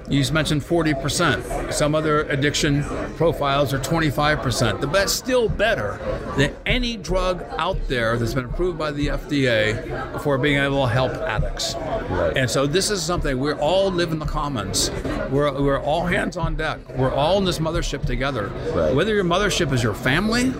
You 0.08 0.18
just 0.18 0.32
mentioned 0.32 0.62
40%. 0.62 1.72
Some 1.72 1.94
other 1.94 2.22
addiction 2.24 2.84
profiles 3.16 3.72
are 3.72 3.78
25%. 3.78 4.80
The 4.80 4.86
best, 4.86 5.16
still 5.16 5.48
better 5.48 5.98
than 6.36 6.54
any 6.66 6.96
drug 6.96 7.42
out 7.56 7.78
there 7.88 8.18
that's 8.18 8.34
been 8.34 8.44
approved 8.44 8.78
by 8.78 8.90
the 8.90 9.08
FDA 9.08 10.20
for 10.20 10.36
being 10.36 10.58
able 10.58 10.86
to 10.86 10.92
help 10.92 11.12
addicts. 11.12 11.74
Right. 11.74 12.36
And 12.36 12.50
so 12.50 12.66
this 12.66 12.90
is 12.90 13.02
something 13.02 13.38
we 13.38 13.52
all 13.52 13.90
live 13.90 14.12
in 14.12 14.18
the 14.18 14.26
commons. 14.26 14.90
We're, 15.30 15.58
we're 15.60 15.80
all 15.80 16.04
hands 16.04 16.36
on 16.36 16.56
deck. 16.56 16.80
We're 16.96 17.14
all 17.14 17.38
in 17.38 17.44
this 17.44 17.58
mothership 17.58 18.04
together. 18.04 18.48
Right. 18.74 18.94
Whether 18.94 19.14
your 19.14 19.24
mothership 19.24 19.72
is 19.72 19.82
your 19.82 19.94
family, 19.94 20.50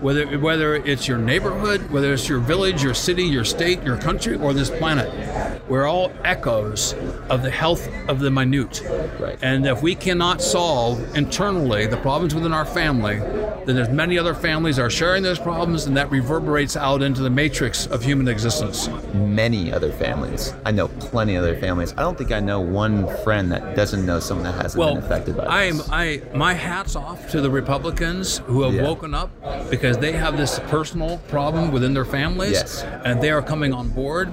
whether 0.00 0.38
whether 0.38 0.76
it's 0.76 1.08
your 1.08 1.18
neighborhood, 1.18 1.90
whether 1.90 2.12
it's 2.12 2.28
your 2.28 2.38
village, 2.38 2.82
your 2.82 2.94
city, 2.94 3.24
your 3.24 3.44
state, 3.44 3.82
your 3.82 3.96
country, 3.96 4.36
or 4.36 4.52
this 4.52 4.70
planet, 4.70 5.60
we're 5.68 5.86
all 5.86 6.12
echoes 6.24 6.94
of 7.28 7.42
the 7.42 7.50
health 7.50 7.88
of 8.08 8.20
the 8.20 8.30
minute. 8.30 8.80
Right. 9.18 9.38
And 9.42 9.66
if 9.66 9.82
we 9.82 9.94
cannot 9.94 10.40
solve 10.42 11.16
internally 11.16 11.86
the 11.86 11.96
problems 11.98 12.34
within 12.34 12.52
our 12.52 12.64
family, 12.64 13.18
then 13.18 13.76
there's 13.76 13.88
many 13.88 14.18
other 14.18 14.34
families 14.34 14.78
are 14.78 14.90
sharing 14.90 15.22
those 15.22 15.38
problems, 15.38 15.86
and 15.86 15.96
that 15.96 16.10
reverberates 16.10 16.76
out 16.76 17.02
into 17.02 17.20
the 17.22 17.30
matrix 17.30 17.86
of 17.86 18.02
human 18.02 18.28
existence. 18.28 18.88
Many 19.14 19.72
other 19.72 19.92
families. 19.92 20.54
I 20.64 20.70
know 20.70 20.88
plenty 20.88 21.34
of 21.36 21.44
other 21.44 21.56
families. 21.58 21.92
I 21.96 22.02
don't 22.02 22.16
think 22.16 22.32
I 22.32 22.40
know 22.40 22.60
one 22.60 23.06
friend 23.24 23.50
that 23.52 23.74
doesn't 23.76 24.04
know 24.06 24.20
someone 24.20 24.44
that 24.44 24.60
hasn't 24.62 24.78
Well, 24.80 24.94
been 24.94 25.04
affected 25.04 25.36
by 25.36 25.44
I 25.44 25.62
am 25.64 25.78
this. 25.78 25.88
I 25.90 26.22
my 26.34 26.54
hats 26.54 26.96
off 26.96 27.30
to 27.30 27.40
the 27.40 27.50
Republicans 27.50 28.38
who 28.46 28.62
have 28.62 28.74
Yeah. 28.74 28.82
woken 28.82 29.14
up 29.14 29.30
because 29.70 29.98
they 29.98 30.12
have 30.12 30.36
this 30.36 30.58
personal 30.68 31.18
problem 31.28 31.70
within 31.72 31.94
their 31.94 32.04
families, 32.04 32.52
Yes. 32.52 32.84
and 33.04 33.20
they 33.22 33.30
are 33.30 33.42
coming 33.42 33.72
on 33.72 33.88
board. 33.88 34.28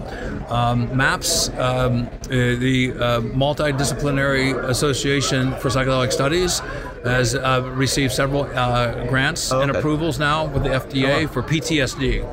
Um, 0.50 0.96
MAPS, 0.96 1.50
um, 1.58 2.08
uh, 2.08 2.28
the 2.30 2.94
uh, 3.00 3.22
Multidisciplinary 3.22 4.45
Association 4.52 5.52
for 5.60 5.70
Psychedelic 5.70 6.12
Studies, 6.12 6.60
has 7.04 7.36
uh, 7.36 7.62
received 7.76 8.14
several 8.14 8.44
uh, 8.44 9.06
grants 9.08 9.52
Oh, 9.52 9.62
and 9.62 9.76
approvals 9.76 10.18
now 10.20 10.46
with 10.46 10.64
the 10.64 10.70
FDA 10.70 11.30
for 11.30 11.44
PTSD. 11.44 12.26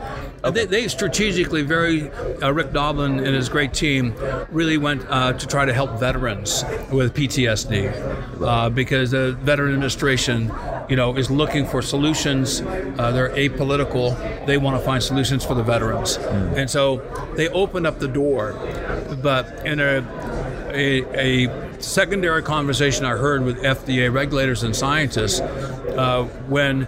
And 0.45 0.57
They, 0.57 0.65
they 0.65 0.89
strategically, 0.89 1.63
very 1.63 2.11
uh, 2.11 2.53
Rick 2.53 2.73
Doblin 2.73 3.19
and 3.19 3.35
his 3.35 3.49
great 3.49 3.73
team 3.73 4.15
really 4.51 4.77
went 4.79 5.05
uh, 5.09 5.35
to 5.35 5.47
try 5.47 5.65
to 5.65 5.73
help 5.73 6.01
veterans 6.01 6.65
with 6.91 7.15
PTSD 7.15 8.43
uh, 8.43 8.69
because 8.71 9.13
the 9.13 9.33
Veteran 9.43 9.73
Administration, 9.75 10.51
you 10.89 10.97
know, 10.97 11.17
is 11.17 11.31
looking 11.31 11.65
for 11.67 11.81
solutions. 11.81 12.61
Uh, 12.63 13.13
they're 13.13 13.31
apolitical. 13.31 14.17
They 14.47 14.57
want 14.59 14.77
to 14.79 14.85
find 14.85 15.01
solutions 15.03 15.45
for 15.45 15.55
the 15.55 15.63
veterans, 15.63 16.17
and 16.57 16.69
so 16.69 17.03
they 17.37 17.49
opened 17.51 17.87
up 17.87 18.01
the 18.01 18.09
door. 18.09 18.55
But 19.23 19.65
in 19.65 19.79
a 19.79 20.01
a, 20.73 21.47
a 21.47 21.83
secondary 21.83 22.43
conversation 22.43 23.05
I 23.05 23.11
heard 23.11 23.45
with 23.45 23.59
FDA 23.59 24.13
regulators 24.13 24.63
and 24.63 24.75
scientists 24.75 25.41
uh, 25.41 26.25
when 26.49 26.83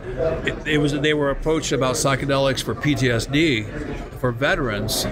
it, 0.47 0.67
it 0.67 0.79
was 0.79 0.93
they 0.93 1.15
were 1.15 1.31
approached 1.31 1.73
about 1.73 1.95
psychedelics 1.95 2.63
for 2.63 2.75
PTSD 2.75 4.14
for 4.25 4.33
veterans. 4.33 5.03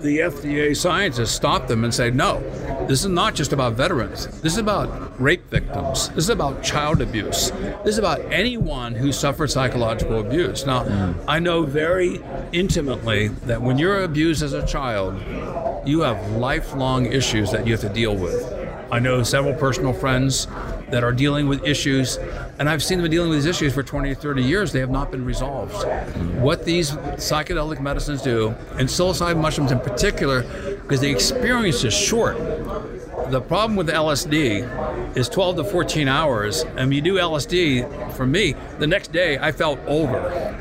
The 0.00 0.20
FDA 0.20 0.74
scientists 0.74 1.32
stopped 1.32 1.68
them 1.68 1.84
and 1.84 1.92
said, 1.92 2.14
"No, 2.14 2.40
this 2.88 3.04
is 3.04 3.10
not 3.10 3.34
just 3.34 3.52
about 3.52 3.74
veterans. 3.74 4.26
This 4.40 4.54
is 4.54 4.58
about 4.58 4.88
rape 5.20 5.50
victims. 5.50 6.08
This 6.08 6.24
is 6.24 6.30
about 6.30 6.62
child 6.62 7.02
abuse. 7.02 7.52
This 7.84 7.92
is 7.92 7.98
about 7.98 8.20
anyone 8.32 8.94
who 8.94 9.12
suffered 9.12 9.50
psychological 9.50 10.18
abuse." 10.20 10.64
Now, 10.64 10.84
mm. 10.84 11.14
I 11.28 11.40
know 11.40 11.64
very 11.64 12.22
intimately 12.52 13.28
that 13.44 13.60
when 13.60 13.76
you're 13.76 14.02
abused 14.02 14.42
as 14.42 14.54
a 14.54 14.64
child, 14.66 15.20
you 15.84 16.00
have 16.00 16.18
lifelong 16.30 17.04
issues 17.04 17.50
that 17.50 17.66
you 17.66 17.74
have 17.74 17.82
to 17.82 17.90
deal 17.90 18.16
with. 18.16 18.50
I 18.90 18.98
know 18.98 19.22
several 19.24 19.52
personal 19.52 19.92
friends 19.92 20.48
that 20.90 21.04
are 21.04 21.12
dealing 21.12 21.48
with 21.48 21.64
issues, 21.64 22.16
and 22.58 22.68
I've 22.68 22.82
seen 22.82 23.00
them 23.00 23.10
dealing 23.10 23.30
with 23.30 23.38
these 23.38 23.46
issues 23.46 23.74
for 23.74 23.82
20 23.82 24.10
or 24.10 24.14
30 24.14 24.42
years. 24.42 24.72
They 24.72 24.80
have 24.80 24.90
not 24.90 25.10
been 25.10 25.24
resolved. 25.24 25.74
What 26.40 26.64
these 26.64 26.92
psychedelic 26.92 27.80
medicines 27.80 28.22
do, 28.22 28.54
and 28.72 28.88
psilocybin 28.88 29.40
mushrooms 29.40 29.72
in 29.72 29.80
particular, 29.80 30.42
because 30.82 31.00
the 31.00 31.10
experience 31.10 31.84
is 31.84 31.94
short. 31.94 32.36
The 33.30 33.42
problem 33.42 33.76
with 33.76 33.88
LSD 33.88 35.16
is 35.16 35.28
12 35.28 35.56
to 35.56 35.64
14 35.64 36.08
hours, 36.08 36.62
and 36.62 36.76
when 36.76 36.92
you 36.92 37.02
do 37.02 37.14
LSD, 37.16 38.12
for 38.14 38.26
me, 38.26 38.54
the 38.78 38.86
next 38.86 39.12
day 39.12 39.38
I 39.38 39.52
felt 39.52 39.78
older. 39.86 40.56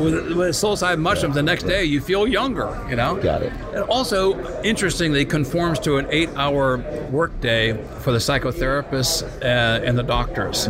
With, 0.00 0.36
with 0.36 0.54
psilocybin 0.54 1.00
mushrooms, 1.00 1.34
the 1.34 1.42
next 1.42 1.64
day 1.64 1.84
you 1.84 2.00
feel 2.00 2.26
younger, 2.26 2.84
you 2.88 2.96
know? 2.96 3.16
Got 3.16 3.42
it. 3.42 3.52
It 3.72 3.82
also, 3.88 4.62
interestingly, 4.62 5.24
conforms 5.24 5.78
to 5.80 5.96
an 5.96 6.06
eight-hour 6.10 6.78
workday 7.10 7.72
for 8.00 8.12
the 8.12 8.18
psychotherapists 8.18 9.22
uh, 9.42 9.84
and 9.84 9.98
the 9.98 10.02
doctors. 10.02 10.66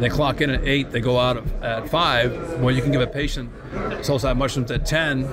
They 0.00 0.08
clock 0.08 0.40
in 0.40 0.50
at 0.50 0.64
eight, 0.64 0.90
they 0.90 1.00
go 1.00 1.18
out 1.18 1.44
at 1.62 1.88
five. 1.88 2.60
Well, 2.60 2.74
you 2.74 2.82
can 2.82 2.92
give 2.92 3.00
a 3.00 3.06
patient 3.06 3.50
psilocybin 3.72 4.36
mushrooms 4.36 4.70
at 4.70 4.84
ten, 4.84 5.24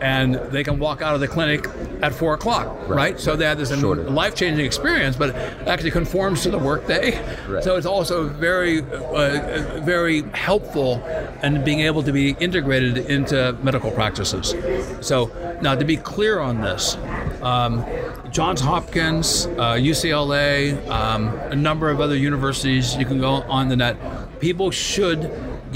and 0.00 0.34
they 0.52 0.62
can 0.62 0.78
walk 0.78 1.02
out 1.02 1.14
of 1.14 1.20
the 1.20 1.28
clinic 1.28 1.66
at 2.02 2.14
four 2.14 2.34
o'clock, 2.34 2.88
right? 2.88 3.18
So 3.18 3.36
they 3.36 3.44
have 3.46 3.58
this 3.58 3.78
Shorter. 3.78 4.02
life-changing 4.04 4.64
experience, 4.64 5.16
but 5.16 5.30
it 5.30 5.68
actually 5.68 5.90
conforms 5.90 6.42
to 6.42 6.50
the 6.50 6.58
workday. 6.58 7.18
Right. 7.48 7.64
So 7.64 7.76
it's 7.76 7.86
also 7.86 8.28
very, 8.28 8.80
uh, 8.80 9.80
very 9.82 10.22
helpful 10.32 11.02
in 11.42 11.64
being 11.64 11.80
able 11.80 12.02
to 12.02 12.12
be 12.12 12.30
integrated 12.38 12.98
into 12.98 13.56
medical 13.62 13.90
practices. 13.90 14.54
So 15.00 15.30
now 15.62 15.74
to 15.74 15.84
be 15.84 15.96
clear 15.96 16.40
on 16.40 16.60
this, 16.60 16.96
um, 17.42 17.84
Johns 18.30 18.60
Hopkins, 18.60 19.46
uh, 19.46 19.74
UCLA, 19.74 20.86
um, 20.90 21.28
a 21.50 21.56
number 21.56 21.88
of 21.88 22.00
other 22.00 22.16
universities, 22.16 22.96
you 22.96 23.06
can 23.06 23.18
go 23.18 23.42
on 23.48 23.68
the 23.68 23.76
net. 23.76 23.96
People 24.40 24.70
should 24.70 25.30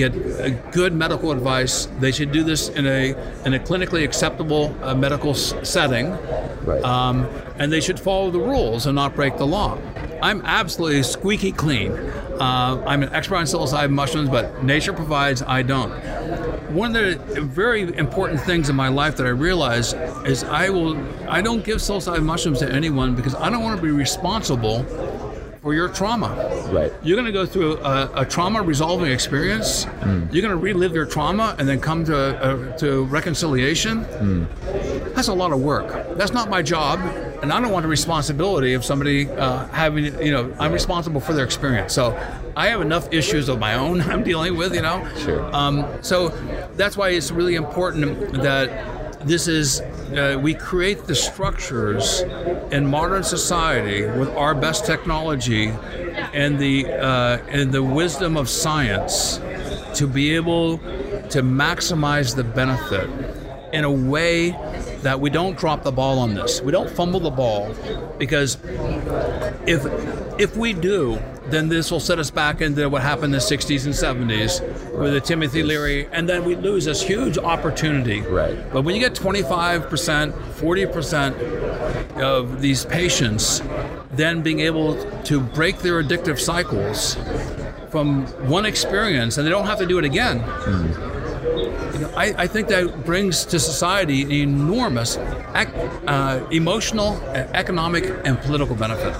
get 0.08 0.72
good 0.72 0.92
medical 0.92 1.32
advice. 1.32 1.86
They 1.98 2.12
should 2.12 2.32
do 2.32 2.42
this 2.44 2.68
in 2.68 2.86
a 2.86 3.10
in 3.44 3.54
a 3.54 3.58
clinically 3.58 4.04
acceptable 4.04 4.74
uh, 4.82 4.94
medical 4.94 5.30
s- 5.30 5.54
setting, 5.62 6.10
Right. 6.64 6.82
um, 6.84 7.26
and 7.58 7.72
they 7.72 7.80
should 7.80 7.98
follow 8.00 8.30
the 8.30 8.40
rules 8.40 8.86
and 8.86 8.94
not 8.94 9.14
break 9.14 9.36
the 9.36 9.46
law. 9.46 9.78
I'm 10.22 10.42
absolutely 10.44 11.02
squeaky 11.02 11.52
clean. 11.52 11.92
Uh, 11.92 12.82
I'm 12.86 13.02
an 13.02 13.10
expert 13.14 13.36
on 13.36 13.44
psilocybin 13.44 13.90
mushrooms, 13.90 14.28
but 14.28 14.62
nature 14.62 14.92
provides, 14.92 15.42
I 15.42 15.62
don't. 15.62 15.90
One 16.74 16.94
of 16.94 17.34
the 17.34 17.40
very 17.40 17.82
important 17.96 18.40
things 18.42 18.68
in 18.68 18.76
my 18.76 18.88
life 18.88 19.16
that 19.16 19.26
I 19.26 19.30
realize 19.30 19.92
is 20.24 20.44
I 20.44 20.68
will 20.70 20.96
I 21.28 21.40
don't 21.42 21.64
give 21.64 21.78
psilocybin 21.78 22.22
mushrooms 22.22 22.58
to 22.60 22.70
anyone 22.70 23.14
because 23.14 23.34
I 23.34 23.50
don't 23.50 23.62
want 23.62 23.76
to 23.80 23.82
be 23.82 23.90
responsible 23.92 24.84
for 25.62 25.74
your 25.74 25.88
trauma. 25.88 26.28
Right. 26.72 26.92
You're 27.02 27.16
going 27.16 27.26
to 27.26 27.32
go 27.32 27.44
through 27.44 27.78
a, 27.78 28.10
a 28.22 28.24
trauma 28.24 28.62
resolving 28.62 29.12
experience. 29.12 29.84
You're 30.04 30.42
going 30.42 30.48
to 30.50 30.56
relive 30.56 30.94
your 30.94 31.06
trauma 31.06 31.54
and 31.58 31.68
then 31.68 31.80
come 31.80 32.04
to 32.04 32.16
uh, 32.16 32.76
to 32.78 33.04
reconciliation. 33.04 34.06
That's 35.14 35.28
a 35.28 35.34
lot 35.34 35.52
of 35.52 35.60
work. 35.60 36.16
That's 36.16 36.32
not 36.32 36.48
my 36.48 36.62
job, 36.62 37.00
and 37.42 37.52
I 37.52 37.60
don't 37.60 37.72
want 37.72 37.82
the 37.82 37.88
responsibility 37.88 38.72
of 38.74 38.84
somebody 38.84 39.28
uh, 39.28 39.66
having. 39.68 40.04
You 40.24 40.32
know, 40.32 40.56
I'm 40.58 40.72
responsible 40.72 41.20
for 41.20 41.34
their 41.34 41.44
experience. 41.44 41.92
So 41.92 42.16
I 42.56 42.68
have 42.68 42.80
enough 42.80 43.12
issues 43.12 43.48
of 43.48 43.58
my 43.58 43.74
own 43.74 44.00
I'm 44.10 44.22
dealing 44.22 44.56
with. 44.56 44.74
You 44.74 44.82
know. 44.82 45.06
Sure. 45.18 45.54
Um, 45.54 45.86
so 46.02 46.28
that's 46.76 46.96
why 46.96 47.10
it's 47.10 47.30
really 47.30 47.56
important 47.56 48.32
that 48.34 48.99
this 49.22 49.48
is 49.48 49.80
uh, 49.80 50.38
we 50.40 50.54
create 50.54 51.04
the 51.06 51.14
structures 51.14 52.20
in 52.72 52.86
modern 52.86 53.22
society 53.22 54.02
with 54.02 54.28
our 54.30 54.54
best 54.54 54.86
technology 54.86 55.68
and 56.32 56.58
the 56.58 56.86
uh, 56.86 57.38
and 57.48 57.72
the 57.72 57.82
wisdom 57.82 58.36
of 58.36 58.48
science 58.48 59.38
to 59.94 60.06
be 60.06 60.34
able 60.34 60.78
to 61.28 61.42
maximize 61.42 62.34
the 62.34 62.44
benefit 62.44 63.08
in 63.72 63.84
a 63.84 63.90
way 63.90 64.50
that 65.02 65.20
we 65.20 65.30
don't 65.30 65.56
drop 65.56 65.82
the 65.82 65.92
ball 65.92 66.18
on 66.18 66.34
this. 66.34 66.60
We 66.60 66.72
don't 66.72 66.90
fumble 66.90 67.20
the 67.20 67.30
ball 67.30 67.74
because 68.18 68.58
if 69.66 69.84
if 70.40 70.56
we 70.56 70.72
do, 70.72 71.20
then 71.48 71.68
this 71.68 71.90
will 71.90 72.00
set 72.00 72.18
us 72.18 72.30
back 72.30 72.62
into 72.62 72.88
what 72.88 73.02
happened 73.02 73.26
in 73.26 73.32
the 73.32 73.38
60s 73.38 73.84
and 73.84 73.94
70s 73.94 74.62
with 74.98 75.12
the 75.12 75.20
Timothy 75.20 75.62
Leary, 75.62 76.06
and 76.12 76.26
then 76.26 76.44
we 76.44 76.56
lose 76.56 76.86
this 76.86 77.02
huge 77.02 77.36
opportunity. 77.36 78.22
Right. 78.22 78.56
But 78.72 78.82
when 78.82 78.94
you 78.94 79.00
get 79.00 79.14
25%, 79.14 80.32
40% 80.32 82.20
of 82.20 82.60
these 82.60 82.84
patients 82.86 83.62
then 84.12 84.42
being 84.42 84.60
able 84.60 84.96
to 85.22 85.40
break 85.40 85.78
their 85.78 86.02
addictive 86.02 86.38
cycles 86.38 87.16
from 87.90 88.26
one 88.48 88.66
experience, 88.66 89.38
and 89.38 89.46
they 89.46 89.50
don't 89.50 89.66
have 89.66 89.78
to 89.78 89.86
do 89.86 89.98
it 89.98 90.04
again. 90.04 90.38
Know, 90.38 91.09
I, 92.16 92.34
I 92.38 92.46
think 92.46 92.68
that 92.68 93.04
brings 93.04 93.44
to 93.46 93.58
society 93.58 94.22
an 94.22 94.32
enormous 94.32 95.16
ec- 95.54 95.72
uh, 96.06 96.46
emotional, 96.50 97.20
economic, 97.32 98.04
and 98.24 98.38
political 98.40 98.74
benefit. 98.74 99.14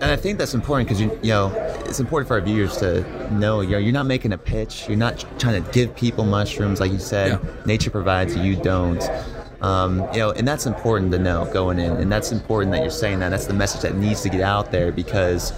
And 0.00 0.10
I 0.10 0.16
think 0.16 0.38
that's 0.38 0.54
important 0.54 0.88
because 0.88 1.00
you, 1.00 1.10
you 1.22 1.30
know 1.30 1.52
it's 1.86 2.00
important 2.00 2.28
for 2.28 2.34
our 2.34 2.40
viewers 2.40 2.76
to 2.78 3.02
know 3.34 3.60
you 3.60 3.70
know 3.70 3.78
you're 3.78 3.92
not 3.92 4.06
making 4.06 4.32
a 4.32 4.38
pitch. 4.38 4.88
You're 4.88 4.96
not 4.96 5.24
trying 5.38 5.62
to 5.62 5.70
give 5.72 5.94
people 5.96 6.24
mushrooms 6.24 6.80
like 6.80 6.92
you 6.92 6.98
said. 6.98 7.40
Yeah. 7.42 7.50
Nature 7.66 7.90
provides, 7.90 8.36
you 8.36 8.56
don't. 8.56 9.02
Um, 9.60 10.00
you 10.12 10.18
know, 10.18 10.30
and 10.32 10.46
that's 10.46 10.66
important 10.66 11.10
to 11.12 11.18
know 11.18 11.50
going 11.50 11.78
in, 11.78 11.92
and 11.92 12.12
that's 12.12 12.32
important 12.32 12.72
that 12.72 12.82
you're 12.82 12.90
saying 12.90 13.20
that. 13.20 13.30
That's 13.30 13.46
the 13.46 13.54
message 13.54 13.80
that 13.80 13.94
needs 13.96 14.20
to 14.22 14.28
get 14.28 14.42
out 14.42 14.70
there 14.70 14.92
because 14.92 15.52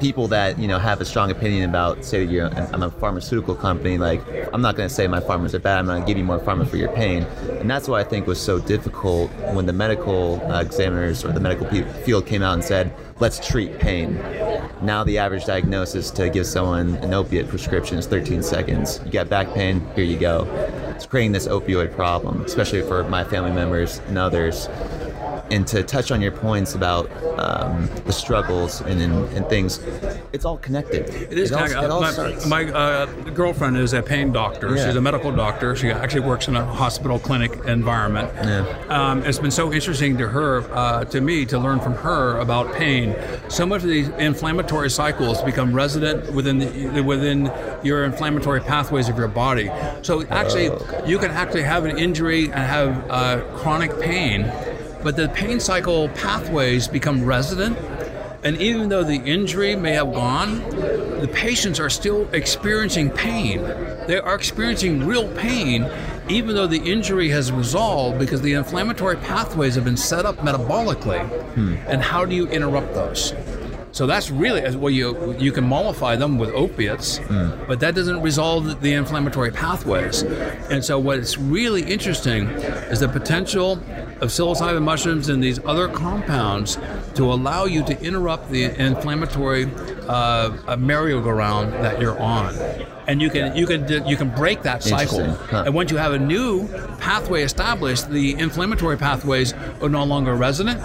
people 0.00 0.28
that 0.28 0.58
you 0.58 0.68
know 0.68 0.78
have 0.78 1.00
a 1.00 1.04
strong 1.04 1.30
opinion 1.30 1.68
about 1.68 2.04
say 2.04 2.24
you're 2.24 2.46
I'm 2.46 2.82
a 2.82 2.90
pharmaceutical 2.90 3.54
company 3.54 3.98
like 3.98 4.22
I'm 4.52 4.62
not 4.62 4.76
going 4.76 4.88
to 4.88 4.94
say 4.94 5.06
my 5.06 5.20
farmers 5.20 5.54
are 5.54 5.58
bad 5.58 5.78
I'm 5.78 5.86
going 5.86 6.00
to 6.00 6.06
give 6.06 6.16
you 6.16 6.24
more 6.24 6.38
pharma 6.38 6.68
for 6.68 6.76
your 6.76 6.92
pain. 6.92 7.24
And 7.60 7.70
that's 7.70 7.88
what 7.88 8.00
I 8.00 8.08
think 8.08 8.26
was 8.26 8.40
so 8.40 8.58
difficult 8.58 9.30
when 9.54 9.66
the 9.66 9.72
medical 9.72 10.40
uh, 10.50 10.60
examiners 10.60 11.24
or 11.24 11.32
the 11.32 11.40
medical 11.40 11.66
field 12.02 12.26
came 12.26 12.42
out 12.42 12.54
and 12.54 12.64
said 12.64 12.92
let's 13.20 13.44
treat 13.46 13.78
pain. 13.78 14.14
Now 14.82 15.02
the 15.04 15.18
average 15.18 15.44
diagnosis 15.44 16.10
to 16.12 16.30
give 16.30 16.46
someone 16.46 16.96
an 16.96 17.12
opiate 17.14 17.48
prescription 17.48 17.98
is 17.98 18.06
13 18.06 18.42
seconds. 18.42 19.00
You 19.04 19.10
got 19.10 19.28
back 19.28 19.52
pain 19.54 19.86
here 19.94 20.04
you 20.04 20.18
go. 20.18 20.46
It's 20.94 21.06
creating 21.06 21.32
this 21.32 21.48
opioid 21.48 21.94
problem 21.94 22.42
especially 22.42 22.82
for 22.82 23.04
my 23.04 23.24
family 23.24 23.52
members 23.52 23.98
and 24.06 24.18
others 24.18 24.68
and 25.50 25.66
to 25.68 25.82
touch 25.82 26.10
on 26.10 26.20
your 26.20 26.32
points 26.32 26.74
about 26.74 27.10
um, 27.38 27.88
the 28.04 28.12
struggles 28.12 28.80
and, 28.82 29.00
and, 29.00 29.12
and, 29.32 29.48
things, 29.48 29.80
it's 30.32 30.44
all 30.44 30.58
connected. 30.58 31.08
It 31.08 31.38
is. 31.38 31.50
It 31.50 31.56
all, 31.56 31.84
it 31.84 31.90
all 31.90 32.00
my, 32.00 32.64
my 32.64 32.72
uh, 32.72 33.06
girlfriend 33.30 33.76
is 33.76 33.92
a 33.92 34.02
pain 34.02 34.32
doctor. 34.32 34.74
Yeah. 34.74 34.86
She's 34.86 34.96
a 34.96 35.00
medical 35.00 35.32
doctor. 35.32 35.74
She 35.76 35.90
actually 35.90 36.20
works 36.20 36.48
in 36.48 36.56
a 36.56 36.64
hospital 36.64 37.18
clinic 37.18 37.52
environment. 37.66 38.30
Yeah. 38.34 38.66
Um, 38.88 39.22
it's 39.24 39.38
been 39.38 39.50
so 39.50 39.72
interesting 39.72 40.18
to 40.18 40.28
her, 40.28 40.60
uh, 40.74 41.04
to 41.06 41.20
me, 41.20 41.46
to 41.46 41.58
learn 41.58 41.80
from 41.80 41.94
her 41.94 42.38
about 42.38 42.74
pain. 42.74 43.16
So 43.48 43.64
much 43.64 43.82
of 43.82 43.88
these 43.88 44.08
inflammatory 44.08 44.90
cycles 44.90 45.42
become 45.42 45.72
resident 45.72 46.32
within 46.32 46.58
the, 46.58 47.00
within 47.00 47.52
your 47.82 48.04
inflammatory 48.04 48.60
pathways 48.60 49.08
of 49.08 49.16
your 49.16 49.28
body. 49.28 49.70
So 50.02 50.24
actually, 50.26 50.68
oh, 50.68 50.74
okay. 50.74 51.08
you 51.08 51.18
can 51.18 51.30
actually 51.30 51.62
have 51.62 51.84
an 51.84 51.98
injury 51.98 52.44
and 52.44 52.54
have 52.54 53.10
uh, 53.10 53.40
chronic 53.56 53.98
pain 54.00 54.50
but 55.02 55.16
the 55.16 55.28
pain 55.28 55.60
cycle 55.60 56.08
pathways 56.10 56.88
become 56.88 57.24
resident. 57.24 57.78
And 58.44 58.56
even 58.58 58.88
though 58.88 59.02
the 59.02 59.16
injury 59.16 59.74
may 59.74 59.92
have 59.94 60.12
gone, 60.12 60.60
the 61.20 61.28
patients 61.32 61.80
are 61.80 61.90
still 61.90 62.28
experiencing 62.32 63.10
pain. 63.10 63.62
They 64.06 64.18
are 64.18 64.34
experiencing 64.34 65.06
real 65.06 65.28
pain, 65.34 65.90
even 66.28 66.54
though 66.54 66.68
the 66.68 66.78
injury 66.78 67.28
has 67.30 67.50
resolved 67.50 68.18
because 68.18 68.40
the 68.40 68.52
inflammatory 68.52 69.16
pathways 69.16 69.74
have 69.74 69.84
been 69.84 69.96
set 69.96 70.24
up 70.24 70.36
metabolically. 70.38 71.26
Hmm. 71.54 71.74
And 71.88 72.00
how 72.00 72.24
do 72.24 72.34
you 72.36 72.46
interrupt 72.48 72.94
those? 72.94 73.32
So 73.98 74.06
that's 74.06 74.30
really 74.30 74.62
well, 74.76 74.92
you 74.92 75.34
you 75.40 75.50
can 75.50 75.64
mollify 75.64 76.14
them 76.14 76.38
with 76.38 76.50
opiates, 76.50 77.18
mm. 77.18 77.66
but 77.66 77.80
that 77.80 77.96
doesn't 77.96 78.22
resolve 78.22 78.80
the 78.80 78.92
inflammatory 78.92 79.50
pathways. 79.50 80.22
And 80.70 80.84
so 80.84 81.00
what's 81.00 81.36
really 81.36 81.82
interesting 81.82 82.46
is 82.92 83.00
the 83.00 83.08
potential 83.08 83.72
of 84.20 84.30
psilocybin 84.30 84.82
mushrooms 84.82 85.28
and 85.30 85.42
these 85.42 85.58
other 85.64 85.88
compounds 85.88 86.78
to 87.16 87.24
allow 87.24 87.64
you 87.64 87.82
to 87.86 88.00
interrupt 88.00 88.52
the 88.52 88.66
inflammatory 88.80 89.68
uh, 90.06 90.76
merry-go-round 90.78 91.72
that 91.72 92.00
you're 92.00 92.20
on 92.20 92.54
and 93.08 93.22
you 93.22 93.30
can 93.30 93.56
you 93.56 93.66
can 93.66 94.06
you 94.06 94.16
can 94.16 94.28
break 94.28 94.62
that 94.62 94.82
cycle. 94.82 95.24
Huh. 95.24 95.64
And 95.66 95.74
once 95.74 95.90
you 95.90 95.96
have 95.96 96.12
a 96.12 96.18
new 96.18 96.68
pathway 96.98 97.42
established, 97.42 98.10
the 98.10 98.34
inflammatory 98.38 98.98
pathways 98.98 99.54
are 99.80 99.88
no 99.88 100.04
longer 100.04 100.34
resonant, 100.34 100.80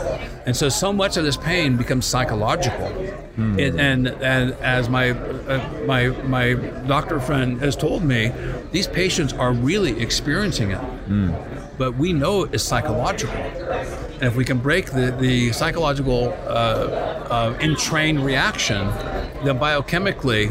and 0.46 0.56
so 0.56 0.70
so 0.70 0.94
much 0.94 1.18
of 1.18 1.26
this 1.26 1.38
pain 1.38 1.76
becomes 1.78 2.06
psychological. 2.06 2.88
Hmm. 3.36 3.60
It, 3.60 3.76
and 3.76 4.08
and 4.08 4.54
as 4.62 4.90
my 4.90 5.12
uh, 5.12 5.84
my 5.86 6.08
my 6.24 6.54
doctor 6.88 7.20
friend 7.20 7.60
has 7.60 7.76
told 7.76 8.04
me, 8.04 8.32
these 8.72 8.88
patients 8.88 9.34
are 9.34 9.52
really 9.52 10.02
experiencing 10.02 10.72
it. 10.72 10.78
Hmm. 10.78 11.34
But 11.78 11.96
we 11.96 12.14
know 12.14 12.44
it's 12.44 12.64
psychological. 12.64 13.36
And 13.36 14.24
if 14.24 14.36
we 14.36 14.46
can 14.46 14.60
break 14.60 14.92
the, 14.92 15.12
the 15.20 15.52
psychological 15.52 16.30
uh, 16.46 16.52
uh, 17.30 17.58
entrained 17.60 18.24
reaction, 18.24 18.88
then 19.44 19.58
biochemically 19.60 20.48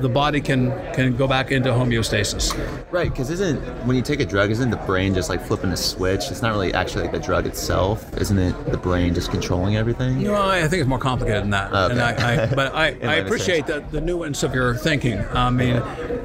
the 0.00 0.08
body 0.08 0.40
can 0.40 0.70
can 0.94 1.16
go 1.16 1.26
back 1.26 1.50
into 1.50 1.70
homeostasis. 1.70 2.56
Right, 2.90 3.10
because 3.10 3.30
isn't 3.30 3.60
when 3.86 3.96
you 3.96 4.02
take 4.02 4.20
a 4.20 4.26
drug, 4.26 4.50
isn't 4.50 4.70
the 4.70 4.76
brain 4.78 5.14
just 5.14 5.28
like 5.28 5.42
flipping 5.42 5.70
a 5.70 5.76
switch? 5.76 6.30
It's 6.30 6.42
not 6.42 6.52
really 6.52 6.72
actually 6.74 7.02
like 7.02 7.12
the 7.12 7.20
drug 7.20 7.46
itself, 7.46 8.16
isn't 8.16 8.38
it? 8.38 8.70
The 8.70 8.76
brain 8.76 9.14
just 9.14 9.30
controlling 9.30 9.76
everything. 9.76 10.22
No, 10.22 10.34
I 10.34 10.60
think 10.68 10.80
it's 10.80 10.88
more 10.88 10.98
complicated 10.98 11.42
than 11.44 11.50
that. 11.50 11.72
Okay. 11.72 12.00
I, 12.00 12.42
I, 12.42 12.46
but 12.54 12.74
I, 12.74 12.86
I 13.02 13.14
appreciate 13.16 13.66
the, 13.66 13.84
the 13.90 14.00
nuance 14.00 14.42
of 14.42 14.54
your 14.54 14.74
thinking. 14.74 15.18
I 15.32 15.50
mean, 15.50 15.76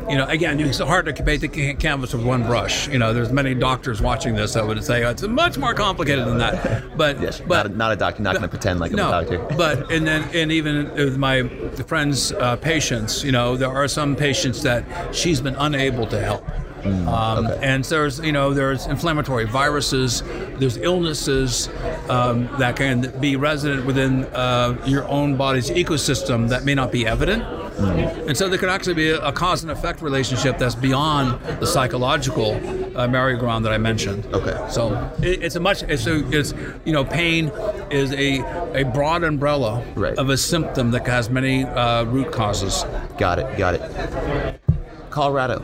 you 0.09 0.17
know, 0.17 0.25
again, 0.27 0.59
it's 0.59 0.79
hard 0.79 1.05
to 1.05 1.13
paint 1.13 1.41
the 1.41 1.73
canvas 1.75 2.13
with 2.13 2.23
one 2.23 2.43
brush. 2.43 2.87
You 2.87 2.99
know, 2.99 3.13
there's 3.13 3.31
many 3.31 3.53
doctors 3.55 4.01
watching 4.01 4.35
this 4.35 4.53
that 4.53 4.65
would 4.65 4.83
say 4.83 5.03
oh, 5.03 5.11
it's 5.11 5.23
much 5.23 5.57
more 5.57 5.73
complicated 5.73 6.25
than 6.27 6.37
that. 6.37 6.97
But 6.97 7.19
yes, 7.19 7.41
but 7.41 7.63
not 7.63 7.65
a, 7.65 7.75
not 7.75 7.91
a 7.91 7.95
doctor, 7.95 8.21
not 8.21 8.33
going 8.33 8.43
to 8.43 8.47
pretend 8.47 8.79
like 8.79 8.91
no, 8.91 9.11
I'm 9.11 9.25
a 9.25 9.29
doctor. 9.29 9.55
but 9.57 9.91
and 9.91 10.05
then 10.05 10.23
and 10.33 10.51
even 10.51 10.93
with 10.93 11.17
my 11.17 11.47
friends' 11.87 12.31
uh, 12.31 12.55
patients, 12.57 13.23
you 13.23 13.31
know, 13.31 13.57
there 13.57 13.69
are 13.69 13.87
some 13.87 14.15
patients 14.15 14.61
that 14.63 15.15
she's 15.15 15.41
been 15.41 15.55
unable 15.55 16.05
to 16.07 16.19
help. 16.21 16.45
Mm, 16.85 17.07
um, 17.07 17.47
okay. 17.47 17.59
And 17.63 17.83
there's, 17.83 18.19
you 18.19 18.31
know, 18.31 18.53
there's 18.53 18.85
inflammatory 18.85 19.45
viruses, 19.45 20.21
there's 20.59 20.77
illnesses 20.77 21.67
um, 22.09 22.47
that 22.59 22.75
can 22.75 23.11
be 23.19 23.35
resident 23.35 23.85
within 23.85 24.25
uh, 24.25 24.79
your 24.85 25.07
own 25.07 25.35
body's 25.35 25.71
ecosystem 25.71 26.49
that 26.49 26.63
may 26.63 26.75
not 26.75 26.91
be 26.91 27.07
evident. 27.07 27.43
Mm. 27.75 28.27
And 28.27 28.37
so 28.37 28.49
there 28.49 28.57
could 28.57 28.69
actually 28.69 28.93
be 28.93 29.09
a, 29.09 29.21
a, 29.21 29.31
cause 29.31 29.63
and 29.63 29.71
effect 29.71 30.01
relationship 30.01 30.57
that's 30.57 30.75
beyond 30.75 31.39
the 31.59 31.67
psychological 31.67 32.53
uh, 32.97 33.07
merry-go-round 33.07 33.65
that 33.65 33.73
I 33.73 33.77
mentioned. 33.77 34.25
Okay. 34.33 34.57
So 34.69 35.11
it, 35.21 35.43
it's 35.43 35.55
a 35.55 35.59
much, 35.59 35.83
it's, 35.83 36.07
a, 36.07 36.27
it's, 36.31 36.53
you 36.85 36.93
know, 36.93 37.03
pain 37.03 37.51
is 37.91 38.11
a, 38.13 38.39
a 38.73 38.83
broad 38.85 39.23
umbrella 39.23 39.83
right. 39.95 40.17
of 40.17 40.29
a 40.29 40.37
symptom 40.37 40.91
that 40.91 41.05
has 41.07 41.29
many 41.29 41.65
uh, 41.65 42.05
root 42.05 42.31
causes. 42.31 42.85
Got 43.17 43.39
it, 43.39 43.57
got 43.57 43.75
it. 43.75 44.61
Colorado, 45.09 45.63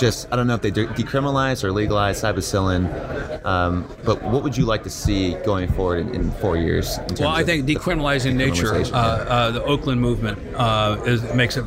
just 0.00 0.26
I 0.32 0.36
don't 0.36 0.46
know 0.46 0.54
if 0.54 0.62
they 0.62 0.70
de- 0.70 0.86
decriminalize 0.86 1.62
or 1.62 1.70
legalize 1.72 2.22
psilocybin, 2.22 3.44
um, 3.44 3.86
but 4.04 4.22
what 4.22 4.42
would 4.42 4.56
you 4.56 4.64
like 4.64 4.82
to 4.84 4.90
see 4.90 5.34
going 5.44 5.70
forward 5.72 6.00
in, 6.00 6.14
in 6.14 6.30
four 6.32 6.56
years? 6.56 6.98
well, 7.18 7.28
I 7.28 7.44
think 7.44 7.66
decriminalizing 7.66 8.34
nature, 8.34 8.74
uh, 8.74 8.98
uh, 8.98 9.50
the 9.50 9.62
Oakland 9.64 10.00
movement, 10.00 10.38
uh, 10.56 11.00
is, 11.04 11.22
makes 11.34 11.56
a, 11.56 11.64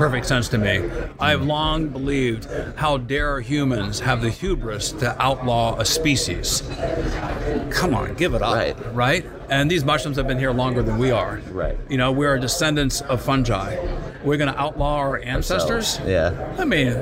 perfect 0.00 0.24
sense 0.24 0.48
to 0.48 0.56
me. 0.56 0.82
I've 1.20 1.42
long 1.42 1.88
believed 1.88 2.48
how 2.76 2.96
dare 2.96 3.42
humans 3.42 4.00
have 4.00 4.22
the 4.22 4.30
hubris 4.30 4.92
to 4.92 5.14
outlaw 5.22 5.78
a 5.78 5.84
species. 5.84 6.62
Come 7.70 7.94
on, 7.94 8.14
give 8.14 8.32
it 8.32 8.40
up, 8.40 8.54
right? 8.54 8.94
Right? 8.94 9.26
And 9.50 9.70
these 9.70 9.84
mushrooms 9.84 10.16
have 10.16 10.26
been 10.26 10.38
here 10.38 10.52
longer 10.52 10.82
than 10.82 10.96
we 10.96 11.10
are. 11.10 11.42
Right. 11.50 11.76
You 11.90 11.98
know, 11.98 12.12
we 12.12 12.24
are 12.24 12.38
descendants 12.38 13.02
of 13.02 13.20
fungi. 13.20 13.76
We're 14.24 14.38
going 14.38 14.50
to 14.50 14.58
outlaw 14.58 14.96
our 14.96 15.18
ancestors. 15.18 15.98
Ourselves. 15.98 16.08
Yeah. 16.08 16.56
I 16.58 16.64
mean, 16.64 16.92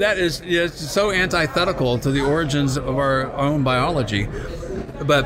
that 0.00 0.18
is 0.18 0.42
it's 0.44 0.90
so 0.90 1.12
antithetical 1.12 2.00
to 2.00 2.10
the 2.10 2.22
origins 2.22 2.76
of 2.76 2.98
our 2.98 3.32
own 3.34 3.62
biology. 3.62 4.26
But 5.06 5.24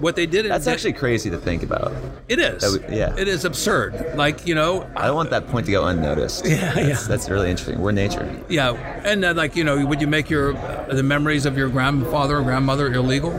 what 0.00 0.16
they 0.16 0.26
did 0.26 0.46
that's 0.46 0.66
actually 0.66 0.92
crazy 0.92 1.30
to 1.30 1.38
think 1.38 1.62
about. 1.62 1.92
It 2.28 2.38
is. 2.38 2.78
yeah. 2.90 3.14
It 3.16 3.28
is 3.28 3.44
absurd. 3.44 4.16
Like 4.16 4.46
you 4.46 4.54
know. 4.54 4.88
I 4.96 5.06
don't 5.06 5.16
want 5.16 5.30
that 5.30 5.48
point 5.48 5.66
to 5.66 5.72
go 5.72 5.86
unnoticed. 5.86 6.44
Yeah, 6.56 6.72
that's, 6.72 7.02
yeah. 7.02 7.08
That's 7.08 7.28
really 7.28 7.50
interesting. 7.50 7.80
We're 7.80 7.92
nature. 7.92 8.42
Yeah, 8.48 8.72
and 9.04 9.24
uh, 9.24 9.34
like 9.34 9.56
you 9.56 9.64
know, 9.64 9.84
would 9.84 10.00
you 10.00 10.06
make 10.06 10.30
your 10.30 10.56
uh, 10.56 10.94
the 10.94 11.02
memories 11.02 11.44
of 11.44 11.56
your 11.58 11.68
grandfather 11.68 12.38
or 12.38 12.42
grandmother 12.42 12.92
illegal? 12.92 13.38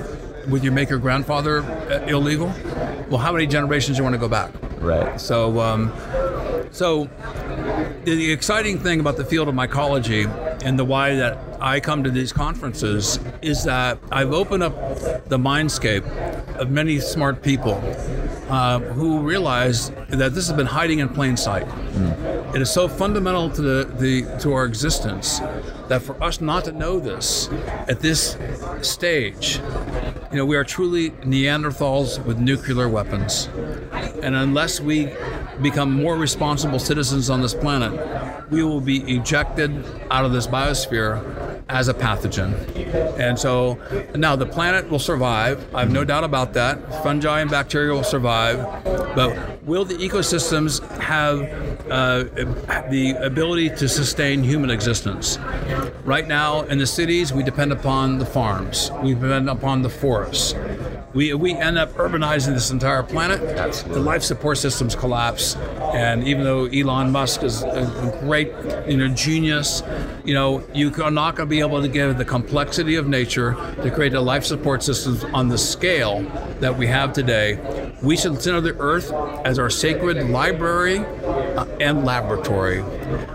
Would 0.49 0.63
you 0.63 0.71
make 0.71 0.89
your 0.89 0.99
grandfather 0.99 1.61
uh, 1.61 2.05
illegal? 2.07 2.53
Well, 3.09 3.17
how 3.17 3.31
many 3.31 3.47
generations 3.47 3.97
do 3.97 4.01
you 4.01 4.03
want 4.03 4.13
to 4.15 4.19
go 4.19 4.27
back? 4.27 4.51
Right. 4.79 5.19
So, 5.19 5.59
um, 5.59 5.91
so 6.71 7.09
the 8.03 8.31
exciting 8.31 8.79
thing 8.79 8.99
about 8.99 9.17
the 9.17 9.25
field 9.25 9.47
of 9.47 9.55
mycology 9.55 10.25
and 10.63 10.77
the 10.77 10.85
why 10.85 11.15
that 11.15 11.46
I 11.59 11.79
come 11.79 12.03
to 12.03 12.11
these 12.11 12.31
conferences 12.31 13.19
is 13.41 13.63
that 13.63 13.99
I've 14.11 14.31
opened 14.31 14.63
up 14.63 14.73
the 15.25 15.37
mindscape 15.37 16.05
of 16.55 16.69
many 16.69 16.99
smart 16.99 17.41
people 17.41 17.81
uh, 18.49 18.79
who 18.79 19.19
realize 19.19 19.89
that 20.09 20.33
this 20.33 20.47
has 20.47 20.53
been 20.55 20.67
hiding 20.67 20.99
in 20.99 21.09
plain 21.09 21.37
sight. 21.37 21.67
Mm. 21.67 22.55
It 22.55 22.61
is 22.61 22.71
so 22.71 22.87
fundamental 22.87 23.49
to 23.49 23.61
the, 23.61 23.83
the 23.97 24.39
to 24.39 24.53
our 24.53 24.65
existence 24.65 25.39
that 25.89 26.01
for 26.01 26.21
us 26.23 26.41
not 26.41 26.65
to 26.65 26.71
know 26.71 26.99
this 26.99 27.49
at 27.87 27.99
this 27.99 28.37
stage, 28.81 29.59
you 30.31 30.37
know, 30.37 30.45
we 30.45 30.55
are 30.55 30.63
truly 30.63 31.11
Neanderthals 31.11 32.23
with 32.23 32.39
nuclear 32.39 32.87
weapons. 32.87 33.49
And 34.21 34.35
unless 34.35 34.79
we 34.79 35.13
become 35.61 35.91
more 35.91 36.15
responsible 36.15 36.79
citizens 36.79 37.29
on 37.29 37.41
this 37.41 37.53
planet, 37.53 38.49
we 38.49 38.63
will 38.63 38.81
be 38.81 38.99
ejected 39.13 39.83
out 40.09 40.25
of 40.25 40.31
this 40.31 40.47
biosphere 40.47 41.46
as 41.69 41.87
a 41.87 41.93
pathogen. 41.93 42.53
And 43.19 43.37
so 43.37 43.79
now 44.15 44.35
the 44.35 44.45
planet 44.45 44.89
will 44.89 44.99
survive. 44.99 45.65
I 45.75 45.81
have 45.81 45.91
no 45.91 46.03
doubt 46.03 46.23
about 46.23 46.53
that. 46.53 47.03
Fungi 47.03 47.41
and 47.41 47.49
bacteria 47.49 47.93
will 47.93 48.03
survive. 48.03 48.57
But 49.15 49.63
will 49.63 49.83
the 49.83 49.95
ecosystems 49.95 50.87
have 50.99 51.41
uh, 51.91 52.23
the 52.89 53.15
ability 53.21 53.69
to 53.71 53.89
sustain 53.89 54.43
human 54.43 54.69
existence? 54.69 55.37
Right 56.03 56.27
now, 56.27 56.61
in 56.61 56.77
the 56.77 56.87
cities, 56.87 57.33
we 57.33 57.43
depend 57.43 57.71
upon 57.71 58.17
the 58.19 58.25
farms, 58.25 58.91
we 59.03 59.13
depend 59.13 59.49
upon 59.49 59.81
the 59.81 59.89
forests. 59.89 60.53
We, 61.17 61.33
we 61.33 61.55
end 61.55 61.79
up 61.79 61.93
urbanizing 61.93 62.53
this 62.53 62.69
entire 62.69 63.01
planet. 63.01 63.41
Absolutely. 63.41 63.95
The 63.95 64.05
life 64.05 64.21
support 64.21 64.59
systems 64.59 64.95
collapse. 64.95 65.55
And 65.95 66.27
even 66.27 66.43
though 66.43 66.65
Elon 66.65 67.11
Musk 67.11 67.41
is 67.41 67.63
a 67.63 68.15
great 68.21 68.51
you 68.87 68.97
know, 68.97 69.07
genius, 69.07 69.81
you 70.23 70.35
know, 70.35 70.63
you 70.75 70.93
are 71.01 71.09
not 71.09 71.35
going 71.35 71.49
to 71.49 71.49
be 71.49 71.59
able 71.59 71.81
to 71.81 71.87
give 71.87 72.19
the 72.19 72.25
complexity 72.25 72.97
of 72.97 73.07
nature 73.07 73.53
to 73.81 73.89
create 73.89 74.13
a 74.13 74.21
life 74.21 74.45
support 74.45 74.83
systems 74.83 75.23
on 75.23 75.47
the 75.47 75.57
scale 75.57 76.21
that 76.59 76.77
we 76.77 76.85
have 76.85 77.13
today. 77.13 77.95
We 78.03 78.15
should 78.15 78.33
consider 78.33 78.61
the 78.61 78.77
Earth 78.77 79.11
as 79.43 79.57
our 79.57 79.71
sacred 79.71 80.29
library 80.29 80.99
uh, 80.99 81.65
and 81.79 82.05
laboratory. 82.05 82.83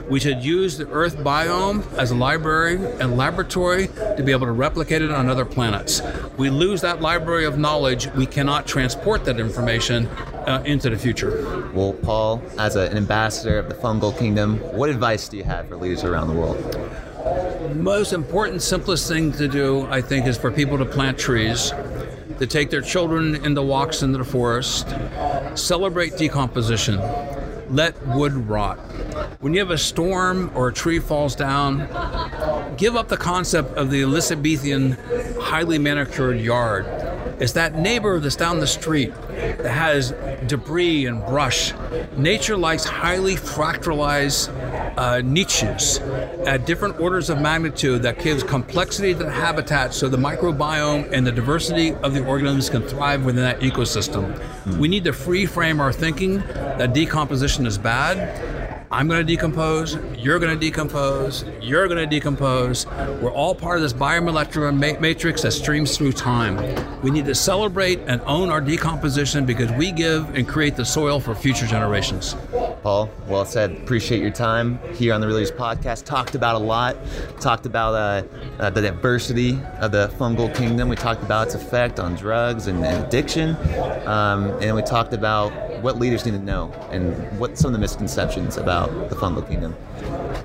We 0.09 0.21
should 0.21 0.45
use 0.45 0.79
the 0.79 0.89
Earth 0.91 1.17
biome 1.17 1.91
as 1.97 2.13
a 2.13 2.15
library 2.15 2.77
and 3.01 3.17
laboratory 3.17 3.89
to 3.89 4.23
be 4.23 4.31
able 4.31 4.47
to 4.47 4.53
replicate 4.53 5.03
it 5.03 5.11
on 5.11 5.29
other 5.29 5.45
planets. 5.45 6.01
We 6.37 6.51
lose 6.51 6.81
that 6.83 7.01
library 7.01 7.45
of 7.45 7.59
knowledge, 7.59 7.72
we 7.81 8.27
cannot 8.27 8.67
transport 8.67 9.25
that 9.25 9.41
information 9.41 10.07
uh, 10.47 10.63
into 10.67 10.91
the 10.91 10.99
future. 10.99 11.71
Well, 11.73 11.95
Paul, 11.95 12.43
as 12.59 12.77
a, 12.77 12.83
an 12.91 12.97
ambassador 12.97 13.59
of 13.59 13.69
the 13.69 13.75
fungal 13.75 14.17
kingdom, 14.19 14.59
what 14.77 14.91
advice 14.91 15.29
do 15.29 15.37
you 15.39 15.45
have 15.45 15.69
for 15.69 15.77
leaders 15.77 16.05
around 16.05 16.29
the 16.29 16.35
world? 16.35 17.77
Most 17.77 18.13
important, 18.13 18.61
simplest 18.61 19.09
thing 19.09 19.33
to 19.33 19.49
do, 19.49 19.87
I 19.87 20.03
think, 20.03 20.27
is 20.27 20.37
for 20.37 20.51
people 20.51 20.77
to 20.79 20.85
plant 20.85 21.19
trees, 21.19 21.73
to 22.39 22.47
take 22.47 22.69
their 22.71 22.83
children 22.83 23.37
into 23.45 23.63
walks 23.63 24.03
into 24.03 24.19
the 24.19 24.25
forest, 24.25 24.95
celebrate 25.55 26.17
decomposition, 26.19 27.01
let 27.71 27.95
wood 28.09 28.35
rot. 28.49 28.79
When 29.41 29.55
you 29.55 29.61
have 29.61 29.71
a 29.71 29.79
storm 29.79 30.51
or 30.55 30.69
a 30.69 30.73
tree 30.73 30.99
falls 30.99 31.35
down, 31.35 31.89
give 32.77 32.97
up 32.97 33.09
the 33.09 33.17
concept 33.17 33.77
of 33.79 33.91
the 33.91 34.03
Elizabethan 34.03 34.93
highly 35.41 35.79
manicured 35.79 36.39
yard. 36.41 36.87
It's 37.43 37.55
that 37.55 37.75
neighbor 37.75 38.21
that's 38.21 38.37
down 38.37 38.61
the 38.61 38.69
street 38.69 39.13
that 39.29 39.67
has 39.67 40.13
debris 40.47 41.07
and 41.07 41.27
brush. 41.27 41.73
Nature 42.17 42.57
likes 42.57 42.85
highly 42.85 43.35
fractalized 43.35 44.49
uh, 44.97 45.23
niches 45.23 45.99
at 46.47 46.67
different 46.67 47.01
orders 47.01 47.31
of 47.31 47.41
magnitude 47.41 48.03
that 48.03 48.21
gives 48.21 48.45
complexity 48.45 49.13
to 49.13 49.25
the 49.25 49.33
habitat 49.33 49.93
so 49.93 50.09
the 50.09 50.17
microbiome 50.17 51.11
and 51.11 51.27
the 51.27 51.33
diversity 51.33 51.93
of 51.95 52.15
the 52.15 52.25
organisms 52.25 52.71
can 52.71 52.83
thrive 52.83 53.25
within 53.25 53.43
that 53.43 53.59
ecosystem. 53.59 54.39
We 54.79 54.87
need 54.87 55.03
to 55.03 55.13
free 55.13 55.45
frame 55.45 55.81
our 55.81 55.93
thinking 55.93 56.39
that 56.39 56.95
decomposition 56.95 57.67
is 57.67 57.77
bad 57.77 58.52
I'm 58.93 59.09
going 59.09 59.27
to 59.27 59.37
decompose, 59.37 59.97
you're 60.19 60.39
going 60.39 60.53
to 60.53 60.61
decompose, 60.61 61.47
you're 61.63 61.89
going 61.89 61.97
to 61.97 62.07
decompose. 62.07 62.85
We're 63.23 63.33
all 63.33 63.55
part 63.55 63.77
of 63.77 63.83
this 63.83 63.95
biomolecular 63.95 64.71
ma- 64.71 65.01
matrix 65.01 65.41
that 65.43 65.53
streams 65.53 65.97
through 65.97 66.13
time. 66.13 66.57
We 67.01 67.11
need 67.11 67.25
to 67.25 67.35
celebrate 67.35 68.01
and 68.01 68.21
own 68.27 68.51
our 68.51 68.61
decomposition 68.61 69.47
because 69.47 69.73
we 69.73 69.93
give 69.93 70.35
and 70.35 70.47
create 70.47 70.77
the 70.77 70.85
soil 70.85 71.21
for 71.21 71.35
future 71.35 71.67
generations. 71.67 72.37
Paul, 72.83 73.09
well 73.29 73.45
said. 73.45 73.73
Appreciate 73.73 74.21
your 74.21 74.31
time 74.31 74.79
here 74.95 75.15
on 75.15 75.21
the 75.21 75.27
Real 75.27 75.37
Leaders 75.37 75.53
Podcast. 75.53 76.05
Talked 76.05 76.35
about 76.35 76.57
a 76.57 76.65
lot. 76.65 76.97
Talked 77.41 77.67
about 77.67 77.95
uh, 77.95 78.27
uh, 78.59 78.71
the 78.71 78.83
diversity 78.83 79.59
of 79.79 79.93
the 79.93 80.09
fungal 80.19 80.55
kingdom. 80.55 80.89
We 80.89 80.97
talked 80.97 81.23
about 81.23 81.47
its 81.47 81.55
effect 81.55 82.01
on 82.01 82.17
drugs 82.17 82.67
and, 82.67 82.85
and 82.85 83.05
addiction. 83.05 83.57
Um, 84.07 84.51
and 84.61 84.75
we 84.75 84.83
talked 84.83 85.13
about 85.15 85.53
what 85.83 85.99
leaders 85.99 86.25
need 86.25 86.33
to 86.33 86.39
know 86.39 86.73
and 86.91 87.39
what 87.39 87.57
some 87.59 87.69
of 87.69 87.73
the 87.73 87.79
misconceptions 87.79 88.57
about 88.57 89.09
the 89.09 89.17
fungal 89.17 89.47
kingdom. 89.47 89.77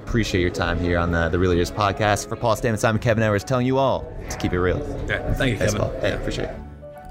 Appreciate 0.06 0.41
your 0.41 0.50
time 0.50 0.80
here 0.80 0.97
on 0.97 1.12
the, 1.12 1.30
the 1.30 1.39
Real 1.39 1.52
Leaders 1.52 1.71
Podcast. 1.71 2.28
For 2.30 2.36
Paul 2.36 2.56
Stamets, 2.56 2.88
I'm 2.88 3.00
Kevin 3.00 3.23
Edwards 3.23 3.43
telling 3.43 3.65
you 3.65 3.78
all 3.78 4.12
to 4.30 4.38
keep 4.38 4.54
it 4.54 4.60
real. 4.60 4.78
Yeah, 5.08 5.34
thank 5.34 5.52
you, 5.52 5.58
Thanks, 5.58 5.73
Kevin. 5.73 5.80
Paul. 5.89 6.00
Hey, 6.02 6.13
appreciate 6.13 6.50
it. 6.50 6.66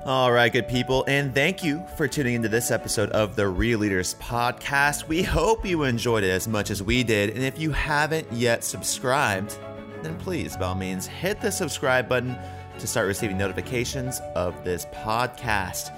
All 0.07 0.31
right, 0.31 0.53
good 0.53 0.69
people, 0.69 1.05
and 1.09 1.35
thank 1.35 1.65
you 1.65 1.85
for 1.97 2.07
tuning 2.07 2.35
into 2.35 2.49
this 2.49 2.71
episode 2.71 3.11
of 3.11 3.35
the 3.35 3.49
Real 3.49 3.81
Leaders 3.81 4.15
Podcast. 4.21 5.09
We 5.09 5.25
hope 5.25 5.67
you 5.67 5.83
enjoyed 5.83 6.23
it 6.23 6.31
as 6.31 6.47
much 6.47 6.71
as 6.71 6.81
we 6.81 7.03
did, 7.03 7.31
and 7.31 7.43
if 7.43 7.59
you 7.59 7.73
haven't 7.73 8.33
yet 8.33 8.63
subscribed, 8.63 9.59
then 10.03 10.17
please, 10.19 10.57
by 10.57 10.67
all 10.67 10.77
means, 10.77 11.09
hit 11.09 11.41
the 11.41 11.51
subscribe 11.51 12.09
button 12.09 12.39
to 12.79 12.87
start 12.87 13.09
receiving 13.09 13.37
notifications 13.37 14.21
of 14.37 14.63
this 14.63 14.87
podcast. 14.95 15.91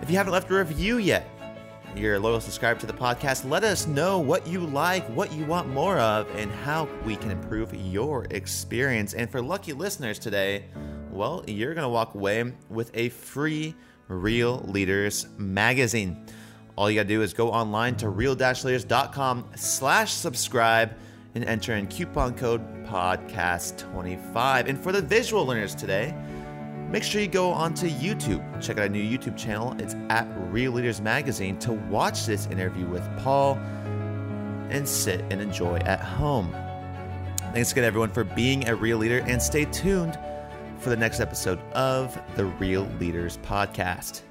If 0.00 0.08
you 0.08 0.16
haven't 0.16 0.32
left 0.32 0.50
a 0.50 0.54
review 0.54 0.96
yet, 0.96 1.28
you're 1.94 2.14
a 2.14 2.18
loyal 2.18 2.40
subscriber 2.40 2.80
to 2.80 2.86
the 2.86 2.94
podcast, 2.94 3.46
let 3.46 3.62
us 3.62 3.86
know 3.86 4.18
what 4.20 4.46
you 4.46 4.60
like, 4.60 5.06
what 5.10 5.30
you 5.34 5.44
want 5.44 5.68
more 5.68 5.98
of, 5.98 6.34
and 6.36 6.50
how 6.50 6.88
we 7.04 7.16
can 7.16 7.30
improve 7.30 7.74
your 7.74 8.24
experience. 8.30 9.12
And 9.12 9.30
for 9.30 9.42
lucky 9.42 9.74
listeners 9.74 10.18
today, 10.18 10.64
well, 11.16 11.42
you're 11.46 11.74
going 11.74 11.84
to 11.84 11.88
walk 11.88 12.14
away 12.14 12.52
with 12.68 12.90
a 12.94 13.08
free 13.08 13.74
Real 14.08 14.58
Leaders 14.68 15.26
magazine. 15.36 16.26
All 16.76 16.90
you 16.90 16.96
got 16.96 17.04
to 17.04 17.08
do 17.08 17.22
is 17.22 17.32
go 17.32 17.50
online 17.50 17.96
to 17.96 18.10
real-leaders.com 18.10 19.50
slash 19.56 20.12
subscribe 20.12 20.94
and 21.34 21.44
enter 21.44 21.74
in 21.74 21.86
coupon 21.86 22.34
code 22.34 22.62
podcast25. 22.84 24.68
And 24.68 24.78
for 24.78 24.92
the 24.92 25.02
visual 25.02 25.46
learners 25.46 25.74
today, 25.74 26.14
make 26.90 27.02
sure 27.02 27.20
you 27.20 27.28
go 27.28 27.50
onto 27.50 27.88
YouTube. 27.88 28.62
Check 28.62 28.76
out 28.76 28.82
our 28.82 28.88
new 28.88 29.02
YouTube 29.02 29.36
channel. 29.36 29.74
It's 29.78 29.94
at 30.10 30.28
Real 30.52 30.72
Leaders 30.72 31.00
Magazine 31.00 31.58
to 31.60 31.72
watch 31.72 32.26
this 32.26 32.46
interview 32.46 32.86
with 32.86 33.02
Paul 33.18 33.54
and 34.70 34.86
sit 34.86 35.24
and 35.30 35.40
enjoy 35.40 35.76
at 35.78 36.00
home. 36.00 36.54
Thanks 37.52 37.72
again, 37.72 37.84
everyone, 37.84 38.10
for 38.10 38.24
being 38.24 38.68
a 38.68 38.74
real 38.74 38.98
leader, 38.98 39.20
and 39.26 39.40
stay 39.40 39.64
tuned 39.64 40.18
for 40.78 40.90
the 40.90 40.96
next 40.96 41.20
episode 41.20 41.60
of 41.72 42.18
the 42.36 42.44
Real 42.44 42.88
Leaders 42.98 43.38
Podcast. 43.38 44.22